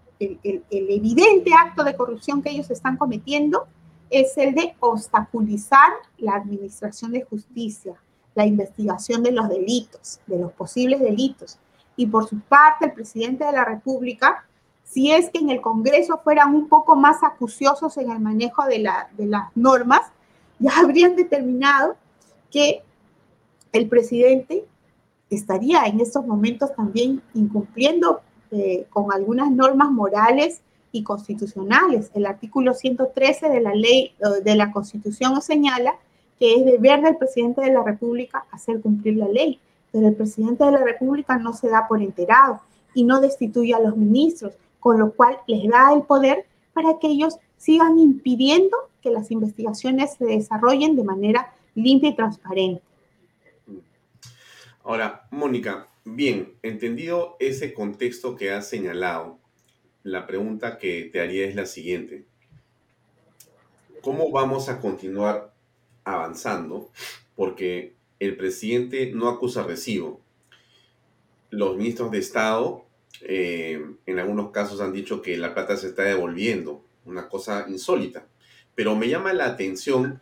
[0.69, 3.65] evidente acto de corrupción que ellos están cometiendo
[4.11, 7.95] es el de obstaculizar la administración de justicia,
[8.35, 11.57] la investigación de los delitos, de los posibles delitos.
[11.95, 14.45] Y por su parte, el presidente de la República
[14.91, 18.79] si es que en el Congreso fueran un poco más acuciosos en el manejo de,
[18.79, 20.01] las normas,
[20.59, 21.95] ya habrían determinado
[22.51, 22.83] que
[23.71, 24.65] el presidente
[25.29, 32.11] estaría en estos momentos también incumpliendo eh, con algunas normas morales y constitucionales.
[32.13, 35.95] El artículo 113 de la ley eh, de la Constitución señala
[36.37, 39.59] que es deber del presidente de la República hacer cumplir la ley,
[39.91, 42.59] pero el presidente de la República no se da por enterado
[42.93, 47.07] y no destituye a los ministros, con lo cual les da el poder para que
[47.07, 52.81] ellos sigan impidiendo que las investigaciones se desarrollen de manera limpia y transparente.
[54.83, 59.39] Ahora, Mónica, bien, entendido ese contexto que has señalado,
[60.03, 62.25] la pregunta que te haría es la siguiente.
[64.01, 65.53] ¿Cómo vamos a continuar
[66.03, 66.89] avanzando?
[67.35, 70.19] Porque el presidente no acusa recibo.
[71.51, 72.85] Los ministros de Estado
[73.21, 78.25] eh, en algunos casos han dicho que la plata se está devolviendo, una cosa insólita.
[78.73, 80.21] Pero me llama la atención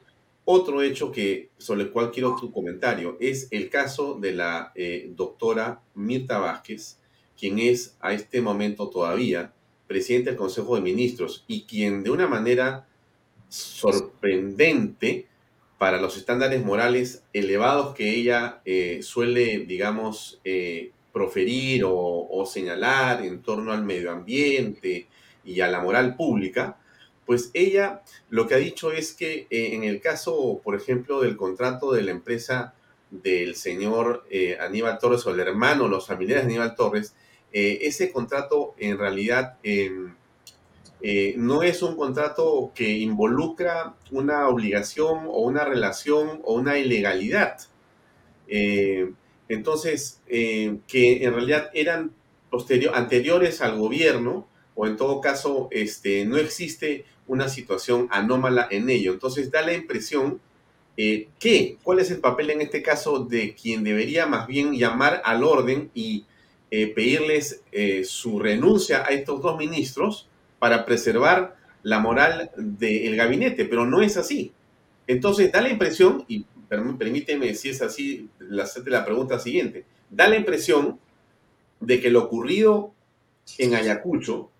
[0.52, 3.18] otro hecho que, sobre el cual quiero tu comentario.
[3.20, 6.98] Es el caso de la eh, doctora Mirta Vázquez,
[7.38, 9.54] quien es a este momento todavía
[9.86, 12.88] presidente del Consejo de Ministros y quien de una manera
[13.48, 15.28] sorprendente
[15.78, 20.42] para los estándares morales elevados que ella eh, suele, digamos,
[21.12, 25.06] proferir o, señalar en torno al medio ambiente
[25.46, 26.79] y a la moral pública,
[27.30, 31.38] pues ella lo que ha dicho es que eh, en el caso, por ejemplo, del
[31.38, 32.74] contrato de la empresa
[33.12, 37.14] del señor eh, Aníbal Torres o el hermano, los familiares de Aníbal Torres,
[37.54, 40.16] eh, ese contrato en realidad em,
[41.36, 47.60] no es un contrato que involucra una obligación o una relación o una ilegalidad.
[49.48, 52.12] Entonces, que en realidad eran
[52.50, 54.48] posterior, anteriores al gobierno,
[54.82, 59.14] o en todo caso, este, no existe una situación anómala en ello.
[59.14, 60.42] Entonces, da la impresión
[60.98, 65.22] eh, que, ¿cuál es el papel en este caso de quien debería más bien llamar
[65.24, 66.26] al orden y
[66.72, 67.62] eh, pedirles
[68.04, 70.28] su renuncia a estos dos ministros
[70.60, 73.64] para preservar la moral del gabinete?
[73.64, 74.52] Pero no es así.
[75.08, 78.30] Entonces, da la impresión, y permíteme si es así,
[78.62, 79.86] hacerte la pregunta siguiente.
[80.10, 81.00] Da la impresión
[81.80, 82.94] de que lo ocurrido
[83.58, 84.52] en Ayacucho,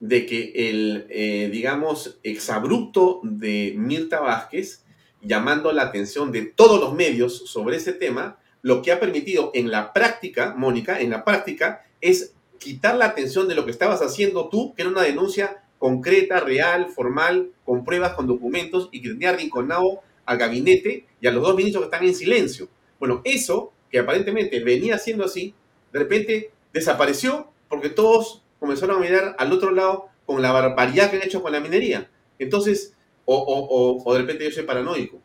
[0.00, 4.84] de que el, eh, digamos, exabrupto de Mirta Vázquez,
[5.22, 9.70] llamando la atención de todos los medios sobre ese tema, lo que ha permitido en
[9.70, 14.48] la práctica, Mónica, en la práctica, es quitar la atención de lo que estabas haciendo
[14.48, 19.30] tú, que era una denuncia concreta, real, formal, con pruebas, con documentos, y que tenía
[19.30, 22.68] arrinconado al gabinete y a los dos ministros que están en silencio.
[22.98, 25.54] Bueno, eso, que aparentemente venía siendo así,
[25.92, 31.16] de repente desapareció porque todos comenzaron a mirar al otro lado con la barbaridad que
[31.16, 32.08] han hecho con la minería.
[32.38, 32.94] Entonces,
[33.24, 35.18] o, de repente yo soy paranoico.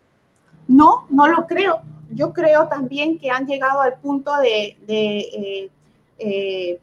[0.68, 1.82] No, no lo creo.
[2.14, 5.70] Yo creo también que han llegado al punto de, eh,
[6.20, 6.80] eh,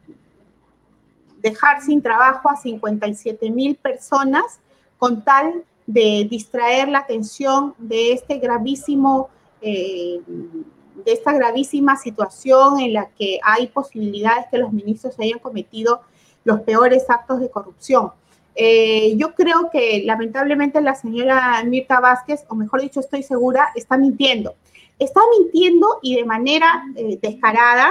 [1.41, 4.61] dejar sin trabajo a 57 mil personas
[4.99, 9.31] con tal de distraer la atención de este gravísimo,
[9.63, 16.03] eh, de esta gravísima situación en la que hay posibilidades que los ministros hayan cometido
[16.49, 18.11] los peores actos de corrupción.
[18.55, 23.99] Eh, yo creo que lamentablemente la señora Mirta Vázquez, o mejor dicho, estoy segura, está
[23.99, 24.55] mintiendo.
[24.99, 27.91] Está mintiendo y de manera eh, descarada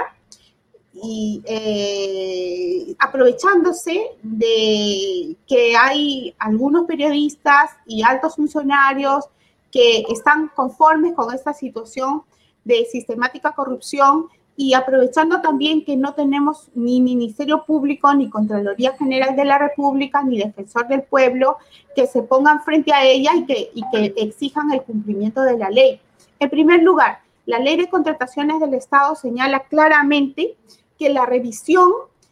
[0.92, 9.26] y eh, aprovechándose de que hay algunos periodistas y altos funcionarios
[9.72, 12.24] que están conformes con esta situación
[12.66, 14.30] de sistemática corrupción
[14.60, 20.24] y aprovechando también que no tenemos ni Ministerio Público, ni Contraloría General de la República,
[20.24, 21.58] ni Defensor del Pueblo,
[21.96, 25.70] que se pongan frente a ella y que, y que exijan el cumplimiento de la
[25.70, 26.02] ley.
[26.40, 30.58] En primer lugar, la ley de contrataciones del Estado señala claramente
[30.98, 31.92] que la revisión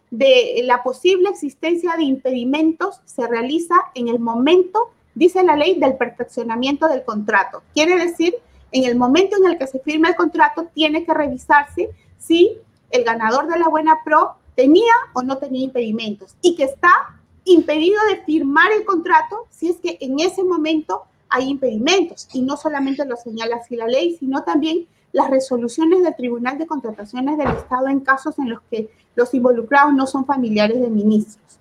[0.09, 5.95] de la posible existencia de impedimentos se realiza en el momento, dice la ley, del
[5.95, 7.61] perfeccionamiento del contrato.
[7.75, 8.33] Quiere decir,
[8.71, 11.91] en el momento en el que se firma el contrato, tiene que revisarse
[12.25, 12.57] si
[12.91, 17.99] el ganador de la buena pro tenía o no tenía impedimentos y que está impedido
[18.09, 22.27] de firmar el contrato si es que en ese momento hay impedimentos.
[22.33, 26.67] Y no solamente lo señala así la ley, sino también las resoluciones del Tribunal de
[26.67, 31.59] Contrataciones del Estado en casos en los que los involucrados no son familiares de ministros.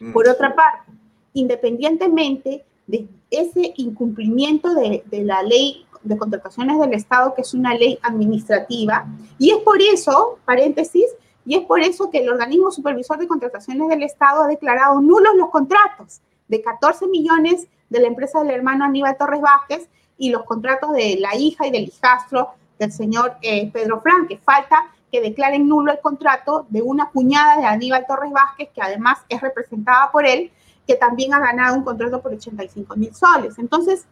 [0.00, 0.12] Mm.
[0.12, 0.92] Por otra parte,
[1.34, 7.74] independientemente de ese incumplimiento de, de la ley de contrataciones del Estado, que es una
[7.74, 9.06] ley administrativa.
[9.38, 11.06] Y es por eso, paréntesis,
[11.46, 15.34] y es por eso que el organismo supervisor de contrataciones del Estado ha declarado nulos
[15.36, 20.44] los contratos de 14 millones de la empresa del hermano Aníbal Torres Vázquez y los
[20.44, 24.38] contratos de la hija y del hijastro del señor eh, Pedro Franque.
[24.38, 29.18] Falta que declaren nulo el contrato de una cuñada de Aníbal Torres Vázquez, que además
[29.28, 30.50] es representada por él,
[30.86, 33.58] que también ha ganado un contrato por 85 mil soles.
[33.58, 34.06] Entonces,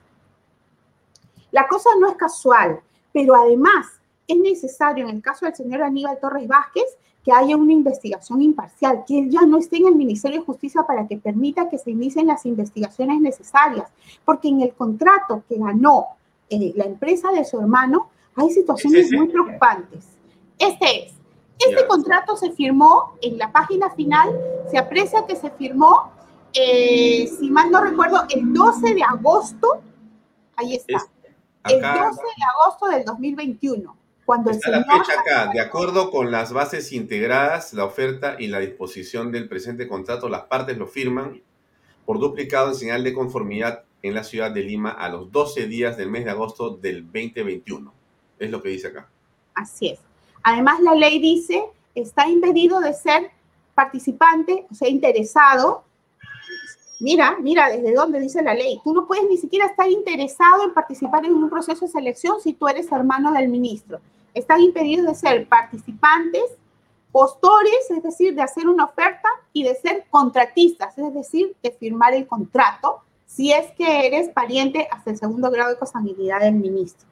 [1.52, 2.80] la cosa no es casual,
[3.12, 3.86] pero además
[4.26, 6.86] es necesario en el caso del señor Aníbal Torres Vázquez
[7.24, 10.82] que haya una investigación imparcial, que él ya no esté en el Ministerio de Justicia
[10.82, 13.88] para que permita que se inicien las investigaciones necesarias,
[14.24, 16.06] porque en el contrato que ganó
[16.50, 20.04] eh, la empresa de su hermano hay situaciones muy preocupantes.
[20.58, 21.12] Este es.
[21.58, 24.36] Este contrato se firmó en la página final,
[24.68, 26.10] se aprecia que se firmó,
[26.52, 29.80] eh, si mal no recuerdo, el 12 de agosto.
[30.56, 31.06] Ahí está
[31.64, 33.96] el 12 de agosto del 2021.
[34.24, 38.60] Cuando está la fecha acá, de acuerdo con las bases integradas, la oferta y la
[38.60, 41.42] disposición del presente contrato, las partes lo firman
[42.06, 45.96] por duplicado en señal de conformidad en la ciudad de Lima a los 12 días
[45.96, 47.92] del mes de agosto del 2021.
[48.38, 49.08] Es lo que dice acá.
[49.54, 50.00] Así es.
[50.42, 53.30] Además, la ley dice, está impedido de ser
[53.74, 55.84] participante, o sea, interesado
[57.02, 58.80] Mira, mira, desde dónde dice la ley.
[58.84, 62.52] Tú no puedes ni siquiera estar interesado en participar en un proceso de selección si
[62.52, 63.98] tú eres hermano del ministro.
[64.34, 66.44] Están impedidos de ser participantes,
[67.10, 72.14] postores, es decir, de hacer una oferta y de ser contratistas, es decir, de firmar
[72.14, 77.08] el contrato si es que eres pariente hasta el segundo grado de consanguinidad del ministro.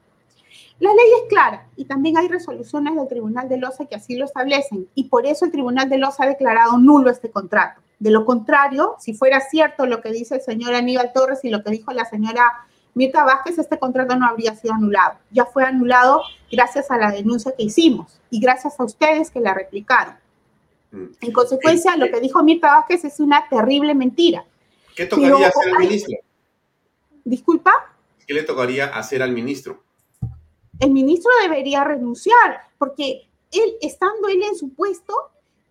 [0.79, 4.25] La ley es clara y también hay resoluciones del Tribunal de Loza que así lo
[4.25, 7.81] establecen y por eso el Tribunal de Loza ha declarado nulo este contrato.
[8.01, 11.63] De lo contrario, si fuera cierto lo que dice el señor Aníbal Torres y lo
[11.63, 15.19] que dijo la señora Mirta Vázquez, este contrato no habría sido anulado.
[15.31, 19.55] Ya fue anulado gracias a la denuncia que hicimos y gracias a ustedes que la
[19.55, 20.15] replicaron.
[20.91, 21.07] Mm.
[21.21, 24.45] En consecuencia, lo que dijo Mirta Vázquez es una terrible mentira.
[24.97, 26.19] ¿Qué tocaría hacer al ministro?
[27.25, 27.73] Disculpa.
[28.27, 29.83] ¿Qué le tocaría hacer al ministro?
[30.79, 35.15] El ministro debería renunciar porque él, estando él en su puesto,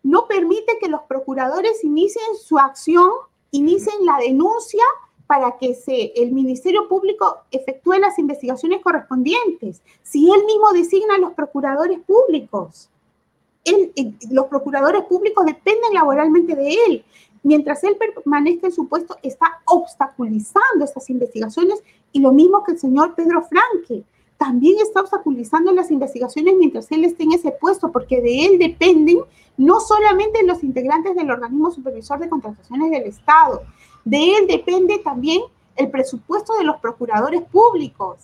[0.03, 3.09] no permite que los procuradores inicien su acción,
[3.51, 4.83] inicien la denuncia
[5.27, 9.81] para que se, el Ministerio Público efectúe las investigaciones correspondientes.
[10.01, 12.89] Si él mismo designa a los procuradores públicos,
[14.31, 17.03] los procuradores públicos dependen laboralmente de él.
[17.43, 22.79] Mientras él permanezca en su puesto, está obstaculizando estas investigaciones y lo mismo que el
[22.79, 24.03] señor Pedro Franque
[24.39, 29.19] también está obstaculizando las investigaciones mientras él esté en ese puesto, porque de él dependen
[29.57, 33.63] no solamente los integrantes del organismo supervisor de contrataciones del Estado,
[34.05, 35.41] de él depende también
[35.75, 38.19] el presupuesto de los procuradores públicos,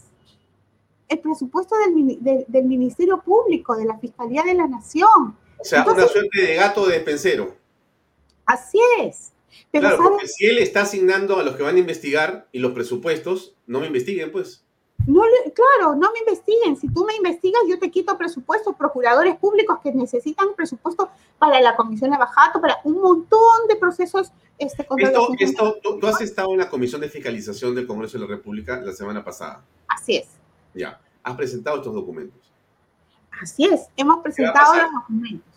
[1.09, 5.38] el presupuesto del, Ministerio Público, de la Fiscalía de la Nación.
[5.59, 7.57] O sea, una suerte de gato de despensero.
[8.45, 9.34] Así es.
[9.70, 13.57] claro, porque si él está asignando a los que van a investigar y los presupuestos,
[13.68, 14.64] no me investiguen, pues.
[15.08, 15.22] No
[15.53, 16.76] claro, no me investiguen.
[16.78, 21.76] Si tú me investigas, yo te quito presupuesto, procuradores públicos que necesitan presupuesto para la
[21.76, 24.32] comisión de bajato, para un montón de procesos.
[24.58, 28.36] Este, esto, esto tú, has estado en la comisión de fiscalización del Congreso de la
[28.36, 29.64] República la semana pasada.
[29.88, 30.28] Así es.
[30.74, 32.39] Ya, has presentado estos documentos.
[33.41, 35.53] Así es, hemos presentado los documentos.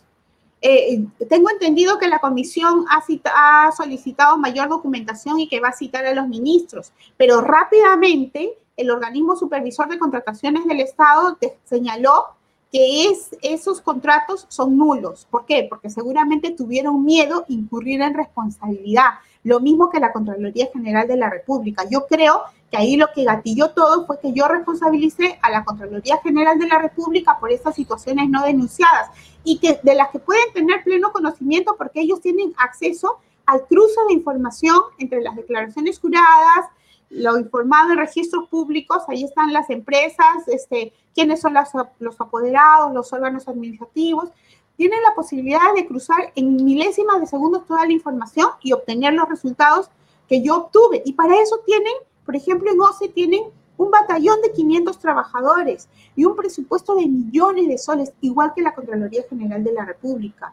[0.61, 5.73] eh, tengo entendido que la comisión ha, ha, solicitado mayor documentación y que va a
[5.73, 12.29] citar a los ministros, pero rápidamente el organismo supervisor de contrataciones del Estado señaló
[12.73, 15.27] que es, esos contratos son nulos.
[15.31, 15.67] ¿Por qué?
[15.69, 21.29] Porque seguramente tuvieron miedo incurrir en responsabilidad, lo mismo que la Contraloría General de la
[21.29, 21.85] República.
[21.91, 26.19] Yo creo que ahí lo que gatilló todo fue que yo responsabilicé a la Contraloría
[26.19, 29.11] General de la República por estas situaciones no denunciadas
[29.43, 33.99] y que de las que pueden tener pleno conocimiento porque ellos tienen acceso al cruce
[34.09, 36.67] de información entre las declaraciones juradas,
[37.11, 41.55] lo informado en registros públicos, ahí están las empresas, este, quiénes son
[41.99, 44.31] los apoderados, los órganos administrativos,
[44.77, 49.29] tienen la posibilidad de cruzar en milésimas de segundos toda la información y obtener los
[49.29, 49.91] resultados
[50.29, 51.03] que yo obtuve.
[51.05, 51.95] Y para eso tienen
[52.29, 53.45] por ejemplo, en OCE tienen
[53.79, 58.75] un batallón de 500 trabajadores y un presupuesto de millones de soles, igual que la
[58.75, 60.53] Contraloría General de la República.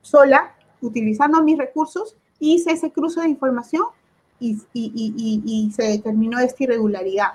[0.00, 3.86] Sola, utilizando mis recursos, hice ese cruce de información
[4.40, 7.32] y, se determinó esta irregularidad,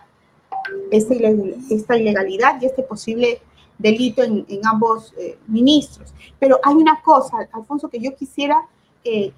[0.92, 3.42] esta, ilegalidad y este posible
[3.78, 6.14] delito en, ambos eh, ministros.
[6.40, 8.66] Pero hay una cosa, Alfonso, que yo quisiera
[9.04, 9.34] eh,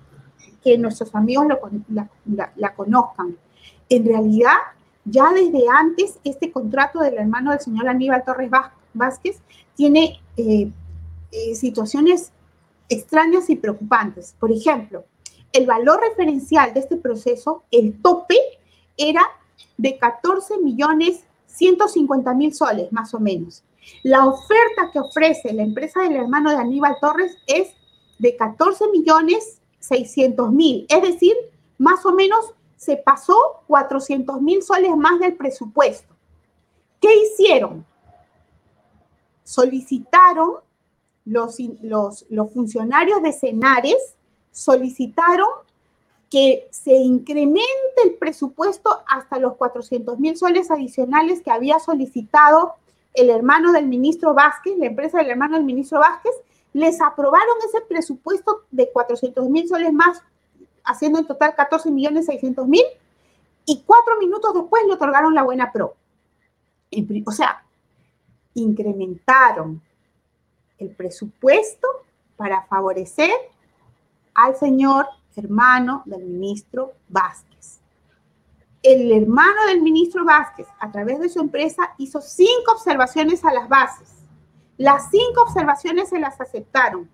[0.63, 1.47] que nuestros amigos
[1.88, 3.38] la conozcan
[3.89, 4.57] en realidad,
[5.03, 8.49] ya desde antes, este contrato del hermano del señor Aníbal Torres
[8.93, 9.39] Vázquez
[9.76, 10.72] tiene eh,
[11.53, 12.32] situaciones
[12.89, 14.36] extrañas y preocupantes.
[14.39, 15.05] Por ejemplo,
[15.56, 18.38] el valor referencial de este proceso, el tope,
[18.97, 19.22] era
[19.78, 23.64] de 14 millones 150 mil soles, más o menos.
[24.03, 27.74] La oferta que ofrece la empresa del hermano de Aníbal Torres es
[28.20, 31.36] de 14 millones 600 mil, es decir,
[31.78, 33.36] más o menos se pasó
[33.68, 36.14] 400 mil soles más del presupuesto.
[36.99, 37.86] ¿Qué hicieron?
[39.43, 40.56] Solicitaron,
[41.26, 41.58] los,
[42.53, 44.14] funcionarios de Cenares
[44.56, 45.47] solicitaron
[46.30, 47.62] que se incremente
[48.06, 52.76] el presupuesto hasta los 400 mil soles adicionales que había solicitado
[53.14, 56.34] el hermano del ministro Vázquez, la empresa del hermano del ministro Vázquez,
[56.74, 60.22] les aprobaron ese presupuesto de 400 mil soles más
[60.86, 62.84] haciendo en total 14 millones 600 mil,
[63.66, 65.95] y cuatro minutos después le otorgaron la buena pro.
[67.26, 67.64] O sea,
[68.53, 69.82] incrementaron
[70.78, 71.88] el presupuesto
[72.38, 73.32] para favorecer
[74.36, 77.80] al señor hermano del ministro Vázquez.
[78.84, 83.68] El hermano del ministro Vázquez, a través de su empresa, hizo cinco observaciones a las
[83.68, 84.14] bases.
[84.78, 87.10] Las cinco observaciones se las aceptaron.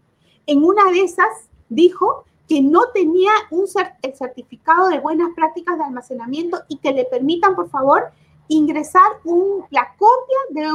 [0.45, 3.65] En una de esas dijo que no tenía un
[4.01, 8.11] el certificado de buenas prácticas de almacenamiento y que le permitan, por favor,
[8.49, 9.09] ingresar
[9.69, 10.67] la copia de,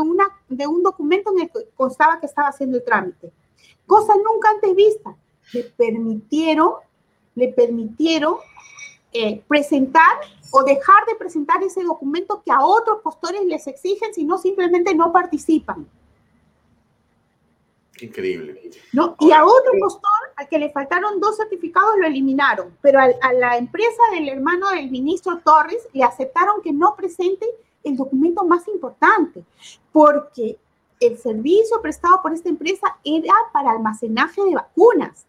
[0.48, 3.30] de un documento en el que constaba que estaba haciendo el trámite.
[3.86, 5.14] Cosa nunca antes vista.
[5.52, 6.74] Le permitieron,
[7.34, 8.36] le permitieron
[9.12, 10.18] eh, presentar
[10.50, 14.94] o dejar de presentar ese documento que a otros postores les exigen, si no simplemente
[14.94, 15.86] no participan.
[18.00, 18.70] Increíble.
[18.92, 19.16] ¿No?
[19.20, 22.76] y a otro postor, al que le faltaron dos certificados, lo eliminaron.
[22.82, 27.46] Pero a, la empresa del hermano del ministro Torres le aceptaron que no presente
[27.84, 29.44] el documento más importante,
[29.92, 30.58] porque
[31.00, 35.26] el servicio prestado por esta empresa era para almacenaje de vacunas.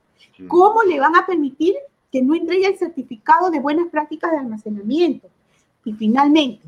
[0.47, 1.75] ¿Cómo le van a permitir
[2.11, 5.27] que no entregue el certificado de buenas prácticas de almacenamiento?
[5.83, 6.67] Y finalmente,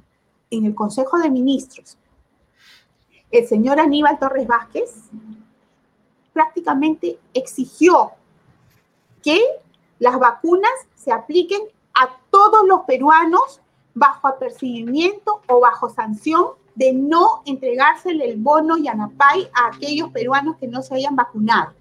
[0.49, 1.97] en el Consejo de Ministros,
[3.31, 4.91] el señor Aníbal Torres Vázquez
[6.33, 8.11] prácticamente exigió
[9.21, 9.39] que
[9.99, 11.61] las vacunas se apliquen
[11.93, 13.61] a todos los peruanos
[13.93, 20.67] bajo apercibimiento o bajo sanción de no entregársele el bono Yanapay a aquellos peruanos que
[20.67, 21.73] no se hayan vacunado.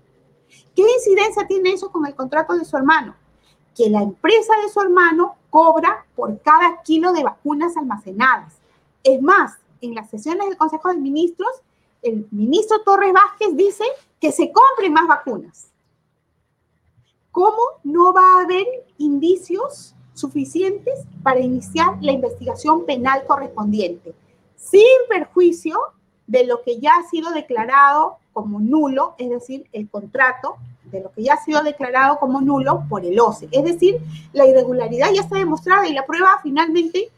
[0.74, 3.14] ¿Qué incidencia tiene eso con el contrato de su hermano?
[3.74, 8.55] Que la empresa de su hermano cobra por cada kilo de vacunas almacenadas.
[9.03, 11.51] Es más, en las sesiones del Consejo de Ministros,
[12.03, 13.84] el ministro Torres Vázquez dice
[14.20, 15.70] que se compren más vacunas.
[17.30, 18.66] ¿Cómo no va a haber
[18.99, 24.14] indicios suficientes para iniciar la investigación penal correspondiente?
[24.57, 25.78] Sin perjuicio
[26.26, 31.11] de lo que ya ha sido declarado como nulo, es decir, el contrato de lo
[31.11, 33.49] que ya ha sido declarado como nulo por el OCE.
[33.51, 33.97] Es decir,
[34.32, 37.09] la irregularidad ya está demostrada y la prueba finalmente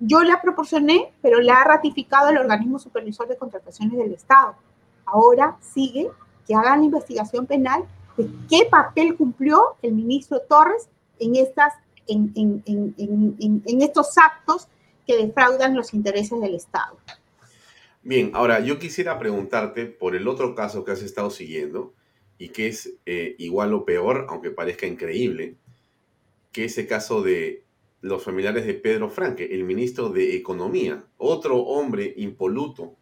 [0.00, 4.56] yo la proporcioné, pero la ha ratificado el organismo supervisor de contrataciones del Estado.
[5.06, 6.10] Ahora sigue
[6.44, 7.84] que hagan la investigación penal
[8.16, 10.88] de qué papel cumplió el ministro Torres
[11.20, 11.74] en, estas,
[12.08, 14.66] en, en, en estos actos
[15.06, 16.96] que defraudan los intereses del Estado.
[18.02, 21.94] Bien, ahora yo quisiera preguntarte por el otro caso que has estado siguiendo,
[22.42, 25.54] y que es eh, igual o peor, aunque parezca increíble,
[26.50, 27.62] que ese caso de
[28.00, 32.96] los familiares de Pedro Franque, el ministro de Economía, otro hombre impoluto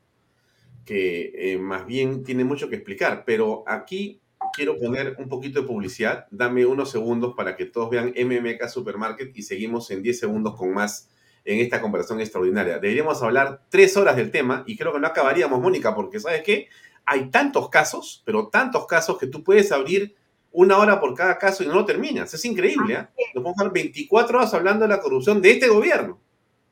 [0.85, 4.21] que eh, más bien tiene mucho que explicar, pero aquí
[4.53, 6.27] quiero poner un poquito de publicidad.
[6.31, 10.75] Dame unos segundos para que todos vean MMK Supermarket y seguimos en 10 segundos con
[10.75, 11.09] más
[11.53, 12.79] en esta conversación extraordinaria.
[12.79, 16.69] Deberíamos hablar tres horas del tema y creo que no acabaríamos, Mónica, porque ¿sabes qué?
[17.05, 20.15] Hay tantos casos, pero tantos casos que tú puedes abrir
[20.53, 22.33] una hora por cada caso y no lo terminas.
[22.33, 23.07] Es increíble, ¿eh?
[23.35, 26.21] Nos podemos estar 24 horas hablando de la corrupción de este gobierno,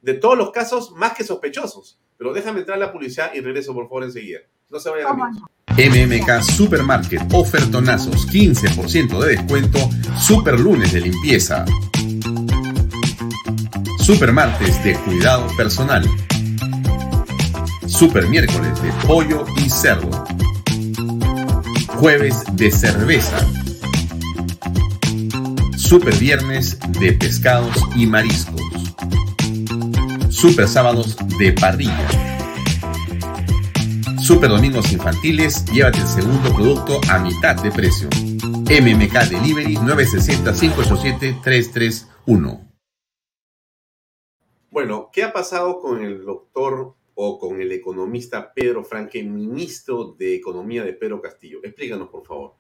[0.01, 1.99] de todos los casos más que sospechosos.
[2.17, 4.41] Pero déjame entrar a la publicidad y regreso, por favor, enseguida.
[4.71, 5.31] No se vayan a
[5.77, 9.79] MMK Supermarket, ofertonazos, 15% de descuento,
[10.21, 11.65] super lunes de limpieza.
[14.09, 16.03] Super martes de cuidado personal.
[17.87, 20.25] Super miércoles de pollo y cerdo.
[21.89, 23.37] Jueves de cerveza.
[25.77, 28.63] Super viernes de pescados y mariscos.
[30.31, 32.09] Super sábados de parrilla.
[34.23, 38.09] Super domingos infantiles, llévate el segundo producto a mitad de precio.
[38.15, 42.68] MMK Delivery 960-587-331.
[44.79, 50.37] Bueno, ¿qué ha pasado con el doctor o con el economista Pedro Franque, ministro de
[50.37, 51.59] Economía de Pedro Castillo?
[51.65, 52.55] Explícanos, por favor.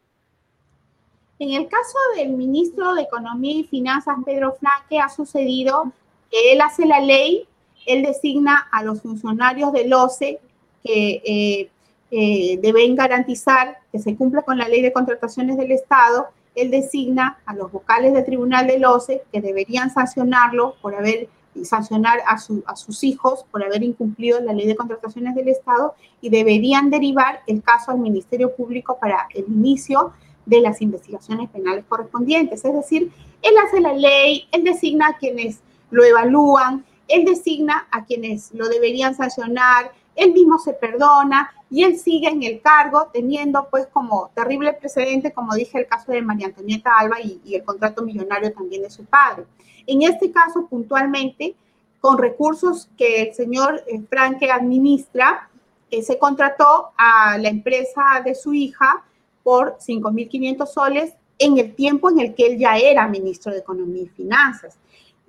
[1.39, 5.93] En el caso del ministro de Economía y Finanzas, Pedro Franque, ha sucedido
[6.29, 7.47] que él hace la ley,
[7.87, 10.41] él designa a los funcionarios del OCE
[10.83, 11.71] que eh,
[12.11, 17.39] eh, deben garantizar que se cumpla con la ley de contrataciones del Estado, él designa
[17.47, 21.29] a los vocales del Tribunal del OCE que deberían sancionarlo por haber
[21.65, 22.37] sancionar a,
[22.67, 27.41] a, sus hijos por haber incumplido la ley de contrataciones del Estado y deberían derivar
[27.47, 30.13] el caso al Ministerio Público para el inicio
[30.47, 32.65] de las investigaciones penales correspondientes.
[32.65, 38.05] Es decir, él hace la ley, él designa a quienes lo evalúan, él designa a
[38.05, 43.69] quienes lo deberían sancionar, él mismo se perdona y él sigue en el cargo teniendo
[43.71, 47.65] pues como terrible precedente, como dije, el caso de María Antonieta Alba y, y el
[47.65, 49.45] contrato millonario también de su padre.
[49.87, 51.55] En este caso, puntualmente,
[52.01, 55.49] con recursos que el señor eh, Franque administra,
[55.91, 59.05] eh, se contrató a la empresa de su hija
[59.43, 64.03] por 5.500 soles en el tiempo en el que él ya era ministro de Economía
[64.03, 64.77] y Finanzas.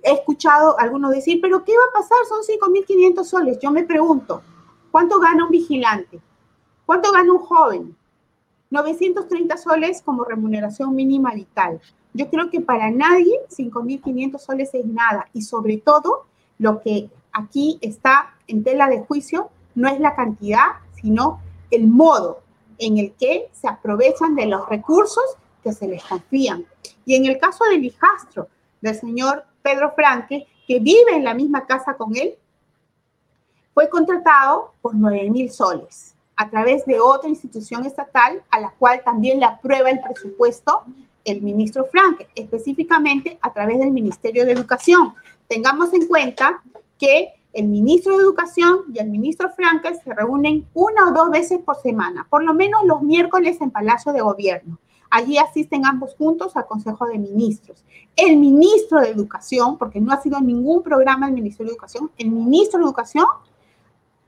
[0.02, 2.18] He escuchado a algunos decir, pero ¿qué va a pasar?
[2.28, 3.58] Son 5.500 soles.
[3.60, 4.42] Yo me pregunto,
[4.90, 6.20] ¿cuánto gana un vigilante?
[6.90, 7.96] ¿Cuánto gana un joven?
[8.70, 11.80] 930 soles como remuneración mínima vital.
[12.14, 16.26] Yo creo que para nadie 5.500 soles es nada y sobre todo
[16.58, 20.66] lo que aquí está en tela de juicio no es la cantidad,
[21.00, 22.40] sino el modo
[22.78, 25.22] en el que se aprovechan de los recursos
[25.62, 26.66] que se les confían.
[27.04, 28.48] Y en el caso del hijastro
[28.80, 32.34] del señor Pedro Franque, que vive en la misma casa con él,
[33.74, 39.02] fue contratado por 9 mil soles a través de otra institución estatal a la cual
[39.04, 40.84] también le aprueba el presupuesto
[41.26, 45.12] el ministro Frank, específicamente a través del Ministerio de Educación.
[45.48, 46.62] Tengamos en cuenta
[46.98, 51.58] que el ministro de Educación y el ministro Frankel se reúnen una o dos veces
[51.58, 54.78] por semana, por lo menos los miércoles en Palacio de Gobierno.
[55.10, 57.84] Allí asisten ambos juntos al Consejo de Ministros.
[58.16, 62.30] El ministro de Educación, porque no ha sido ningún programa del Ministerio de Educación, el
[62.30, 63.26] ministro de Educación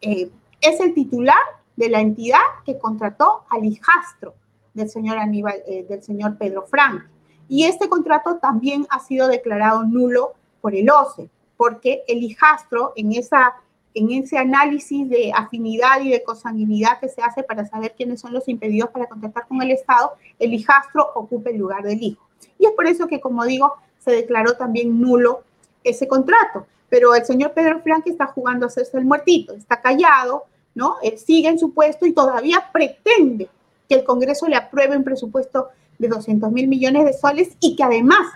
[0.02, 4.34] eh, es el titular de la entidad que contrató al hijastro
[4.74, 7.02] del señor Aníbal, eh, del señor Pedro Frank.
[7.48, 13.12] Y este contrato también ha sido declarado nulo por el OCE, porque el hijastro en,
[13.12, 13.54] esa,
[13.94, 18.32] en ese análisis de afinidad y de consanguinidad que se hace para saber quiénes son
[18.32, 22.26] los impedidos para contactar con el Estado, el hijastro ocupa el lugar del hijo.
[22.58, 25.42] Y es por eso que, como digo, se declaró también nulo
[25.84, 26.66] ese contrato.
[26.88, 30.44] Pero el señor Pedro Frank está jugando a hacerse el muertito, está callado,
[30.74, 30.96] ¿no?
[31.02, 33.48] Él sigue en su puesto y todavía pretende
[33.88, 35.68] que el Congreso le apruebe un presupuesto
[35.98, 38.26] de 200 mil millones de soles y que además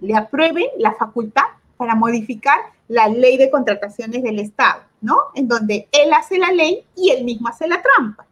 [0.00, 1.44] le apruebe la facultad
[1.76, 5.16] para modificar la ley de contrataciones del Estado, ¿no?
[5.34, 8.26] En donde él hace la ley y él mismo hace la trampa.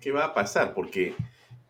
[0.00, 0.74] ¿Qué va a pasar?
[0.74, 1.14] Porque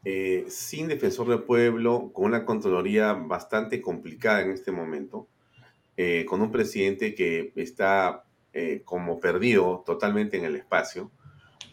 [0.04, 5.26] eh, sin defensor del pueblo, con una Contraloría bastante complicada en este momento,
[5.96, 8.25] eh, con un presidente que está
[8.58, 11.10] eh, como perdido totalmente en el espacio,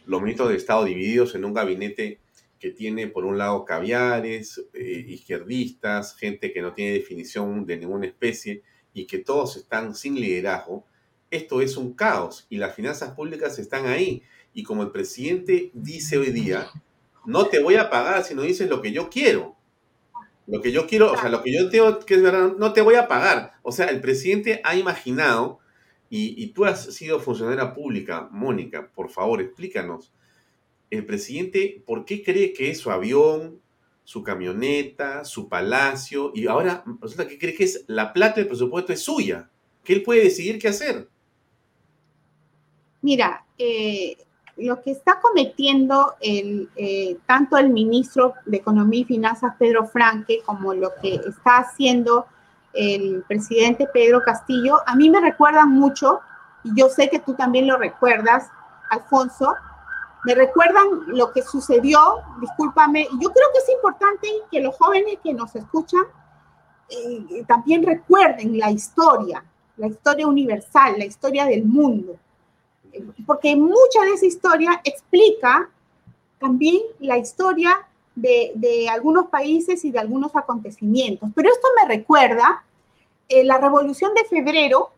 [0.06, 2.20] los ministros de Estado divididos en un gabinete
[2.60, 8.06] que tiene por un lado caviares, eh, izquierdistas, gente que no tiene definición de ninguna
[8.06, 8.64] especie
[8.94, 10.86] y que todos están sin liderazgo,
[11.32, 14.22] esto es un caos y las finanzas públicas están ahí.
[14.54, 16.68] Y como el presidente dice hoy día,
[17.26, 19.56] no te voy a pagar si no dices lo que yo quiero.
[20.48, 22.82] Lo que yo quiero, o sea, lo que yo tengo que es verdad, no te
[22.82, 23.54] voy a pagar.
[23.62, 25.60] O sea, el presidente ha imaginado,
[26.16, 30.14] y, tú has sido funcionaria pública, Mónica, por favor, explícanos.
[30.92, 33.60] El presidente, ¿por qué cree que es su avión,
[34.04, 38.94] su camioneta, su palacio, y ahora resulta que cree que es la plata del presupuesto
[38.94, 39.50] es suya,
[39.84, 41.10] que él puede decidir qué hacer?
[43.02, 44.16] Mira, eh,
[44.58, 50.42] lo que está cometiendo el, eh, tanto el ministro de Economía y Finanzas, Pedro Franque,
[50.46, 52.28] como lo que está haciendo
[52.74, 56.22] el presidente Pedro Castillo, a mí me recuerdan mucho,
[56.64, 58.50] y yo sé que tú también lo recuerdas,
[58.90, 59.56] Alfonso,
[60.26, 62.00] me recuerdan lo que sucedió,
[62.40, 66.04] discúlpame, yo creo que es importante que los jóvenes que nos escuchan
[66.90, 69.44] eh, también recuerden la historia,
[69.78, 72.18] la historia universal, la historia del mundo
[73.26, 75.70] porque mucha de esa historia explica
[76.40, 81.30] también la historia de, algunos países y de algunos acontecimientos.
[81.36, 82.64] Pero esto me recuerda
[83.30, 84.92] eh, la Revolución de Febrero,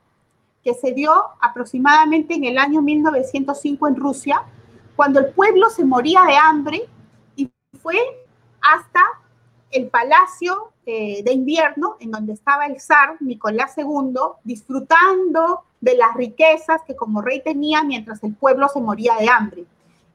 [0.64, 4.44] que se dio aproximadamente en el año 1905 en Rusia,
[4.96, 6.90] cuando el pueblo se moría de hambre
[7.36, 7.50] y
[7.82, 7.98] fue
[8.62, 9.02] hasta
[9.70, 14.14] el palacio eh, de invierno, en donde estaba el zar Nicolás II,
[14.44, 19.66] disfrutando de las riquezas que como rey tenía mientras el pueblo se moría de hambre.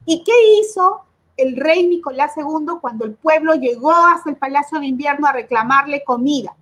[0.07, 1.03] ¿Y qué hizo
[1.43, 6.05] el rey Nicolás II cuando el pueblo llegó hasta el palacio de invierno a reclamarle
[6.05, 6.55] comida?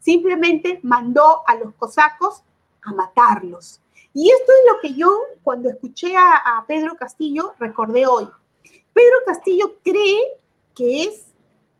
[0.00, 2.42] Simplemente mandó a los cosacos
[2.82, 3.80] a matarlos.
[4.12, 5.10] Y esto es lo que yo,
[5.42, 8.28] cuando escuché a, Pedro Castillo, recordé hoy.
[8.92, 10.20] Pedro Castillo cree
[10.74, 11.26] que es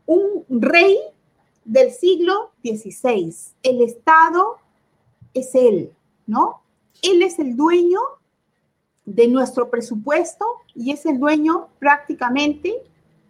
[0.06, 0.98] un rey
[1.64, 3.34] del siglo XVI.
[3.62, 4.58] El Estado
[5.32, 5.94] es él,
[6.26, 6.62] ¿no?
[7.02, 8.00] Él es el dueño
[9.04, 12.82] de nuestro presupuesto y es el dueño prácticamente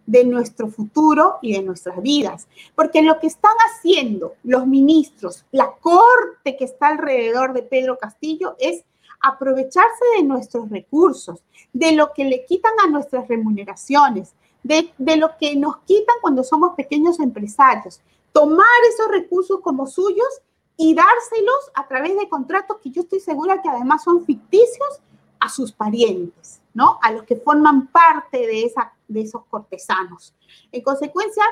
[0.06, 2.46] de nuestro futuro y de nuestras vidas.
[2.74, 8.56] Porque lo que están haciendo los ministros, la corte que está alrededor de Pedro Castillo
[8.58, 8.84] es
[9.20, 11.40] aprovecharse de nuestros recursos,
[11.72, 16.44] de lo que le quitan a nuestras remuneraciones, de, de lo que nos quitan cuando
[16.44, 18.00] somos pequeños empresarios,
[18.32, 20.28] tomar esos recursos como suyos
[20.76, 25.00] y dárselos a través de contratos que yo estoy segura que además son ficticios
[25.44, 26.98] a sus parientes, ¿no?
[27.02, 30.34] A los que forman parte de, esa, de esos cortesanos.
[30.72, 31.42] En consecuencia,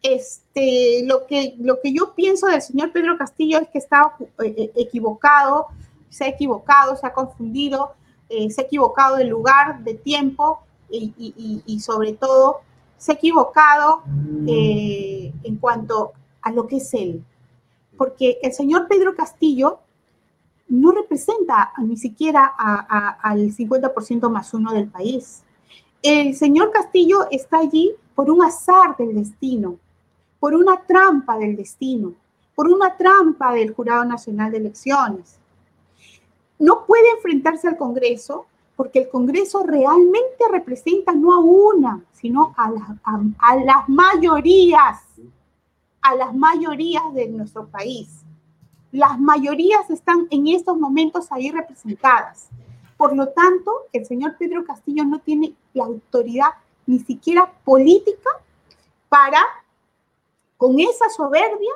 [0.00, 4.54] este, lo, que, lo que yo pienso del señor Pedro Castillo es que está eh,
[4.56, 5.66] eh, equivocado,
[6.08, 7.92] se ha equivocado, se ha confundido,
[8.30, 12.60] eh, se ha equivocado de lugar, de tiempo y, sobre todo
[12.98, 14.02] se ha equivocado
[14.46, 17.24] en cuanto a lo que es él.
[17.96, 19.80] Porque el señor Pedro Castillo
[20.72, 25.42] no representa ni siquiera al 50% más uno del país.
[26.00, 29.76] El señor Castillo está allí por un azar del destino,
[30.40, 32.14] por una trampa del destino,
[32.54, 35.38] por una trampa del Jurado Nacional de Elecciones.
[36.58, 42.72] No puede enfrentarse al Congreso porque el Congreso realmente representa no a una, sino a,
[43.38, 45.02] a las mayorías
[46.02, 48.21] a las mayorías de nuestro país.
[48.92, 52.48] Las mayorías están en estos momentos ahí representadas.
[52.98, 56.50] Por lo tanto, el señor Pedro Castillo no tiene la autoridad
[56.86, 58.30] ni siquiera política
[59.08, 59.40] para,
[60.58, 61.72] con esa soberbia,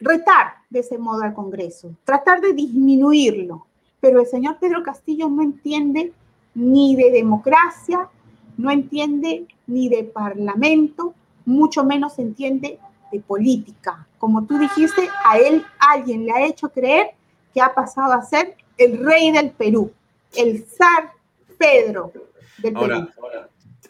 [0.00, 3.66] retar de ese modo al Congreso, tratar de disminuirlo.
[4.00, 6.12] Pero el señor Pedro Castillo no entiende
[6.54, 8.08] ni de democracia,
[8.56, 12.78] no entiende ni de parlamento, mucho menos entiende
[13.14, 14.06] de política.
[14.18, 17.10] Como tú dijiste, a él alguien le ha hecho creer
[17.52, 19.92] que ha pasado a ser el rey del Perú,
[20.34, 21.12] el zar
[21.56, 22.12] Pedro
[22.58, 23.48] del ahora, Ahora,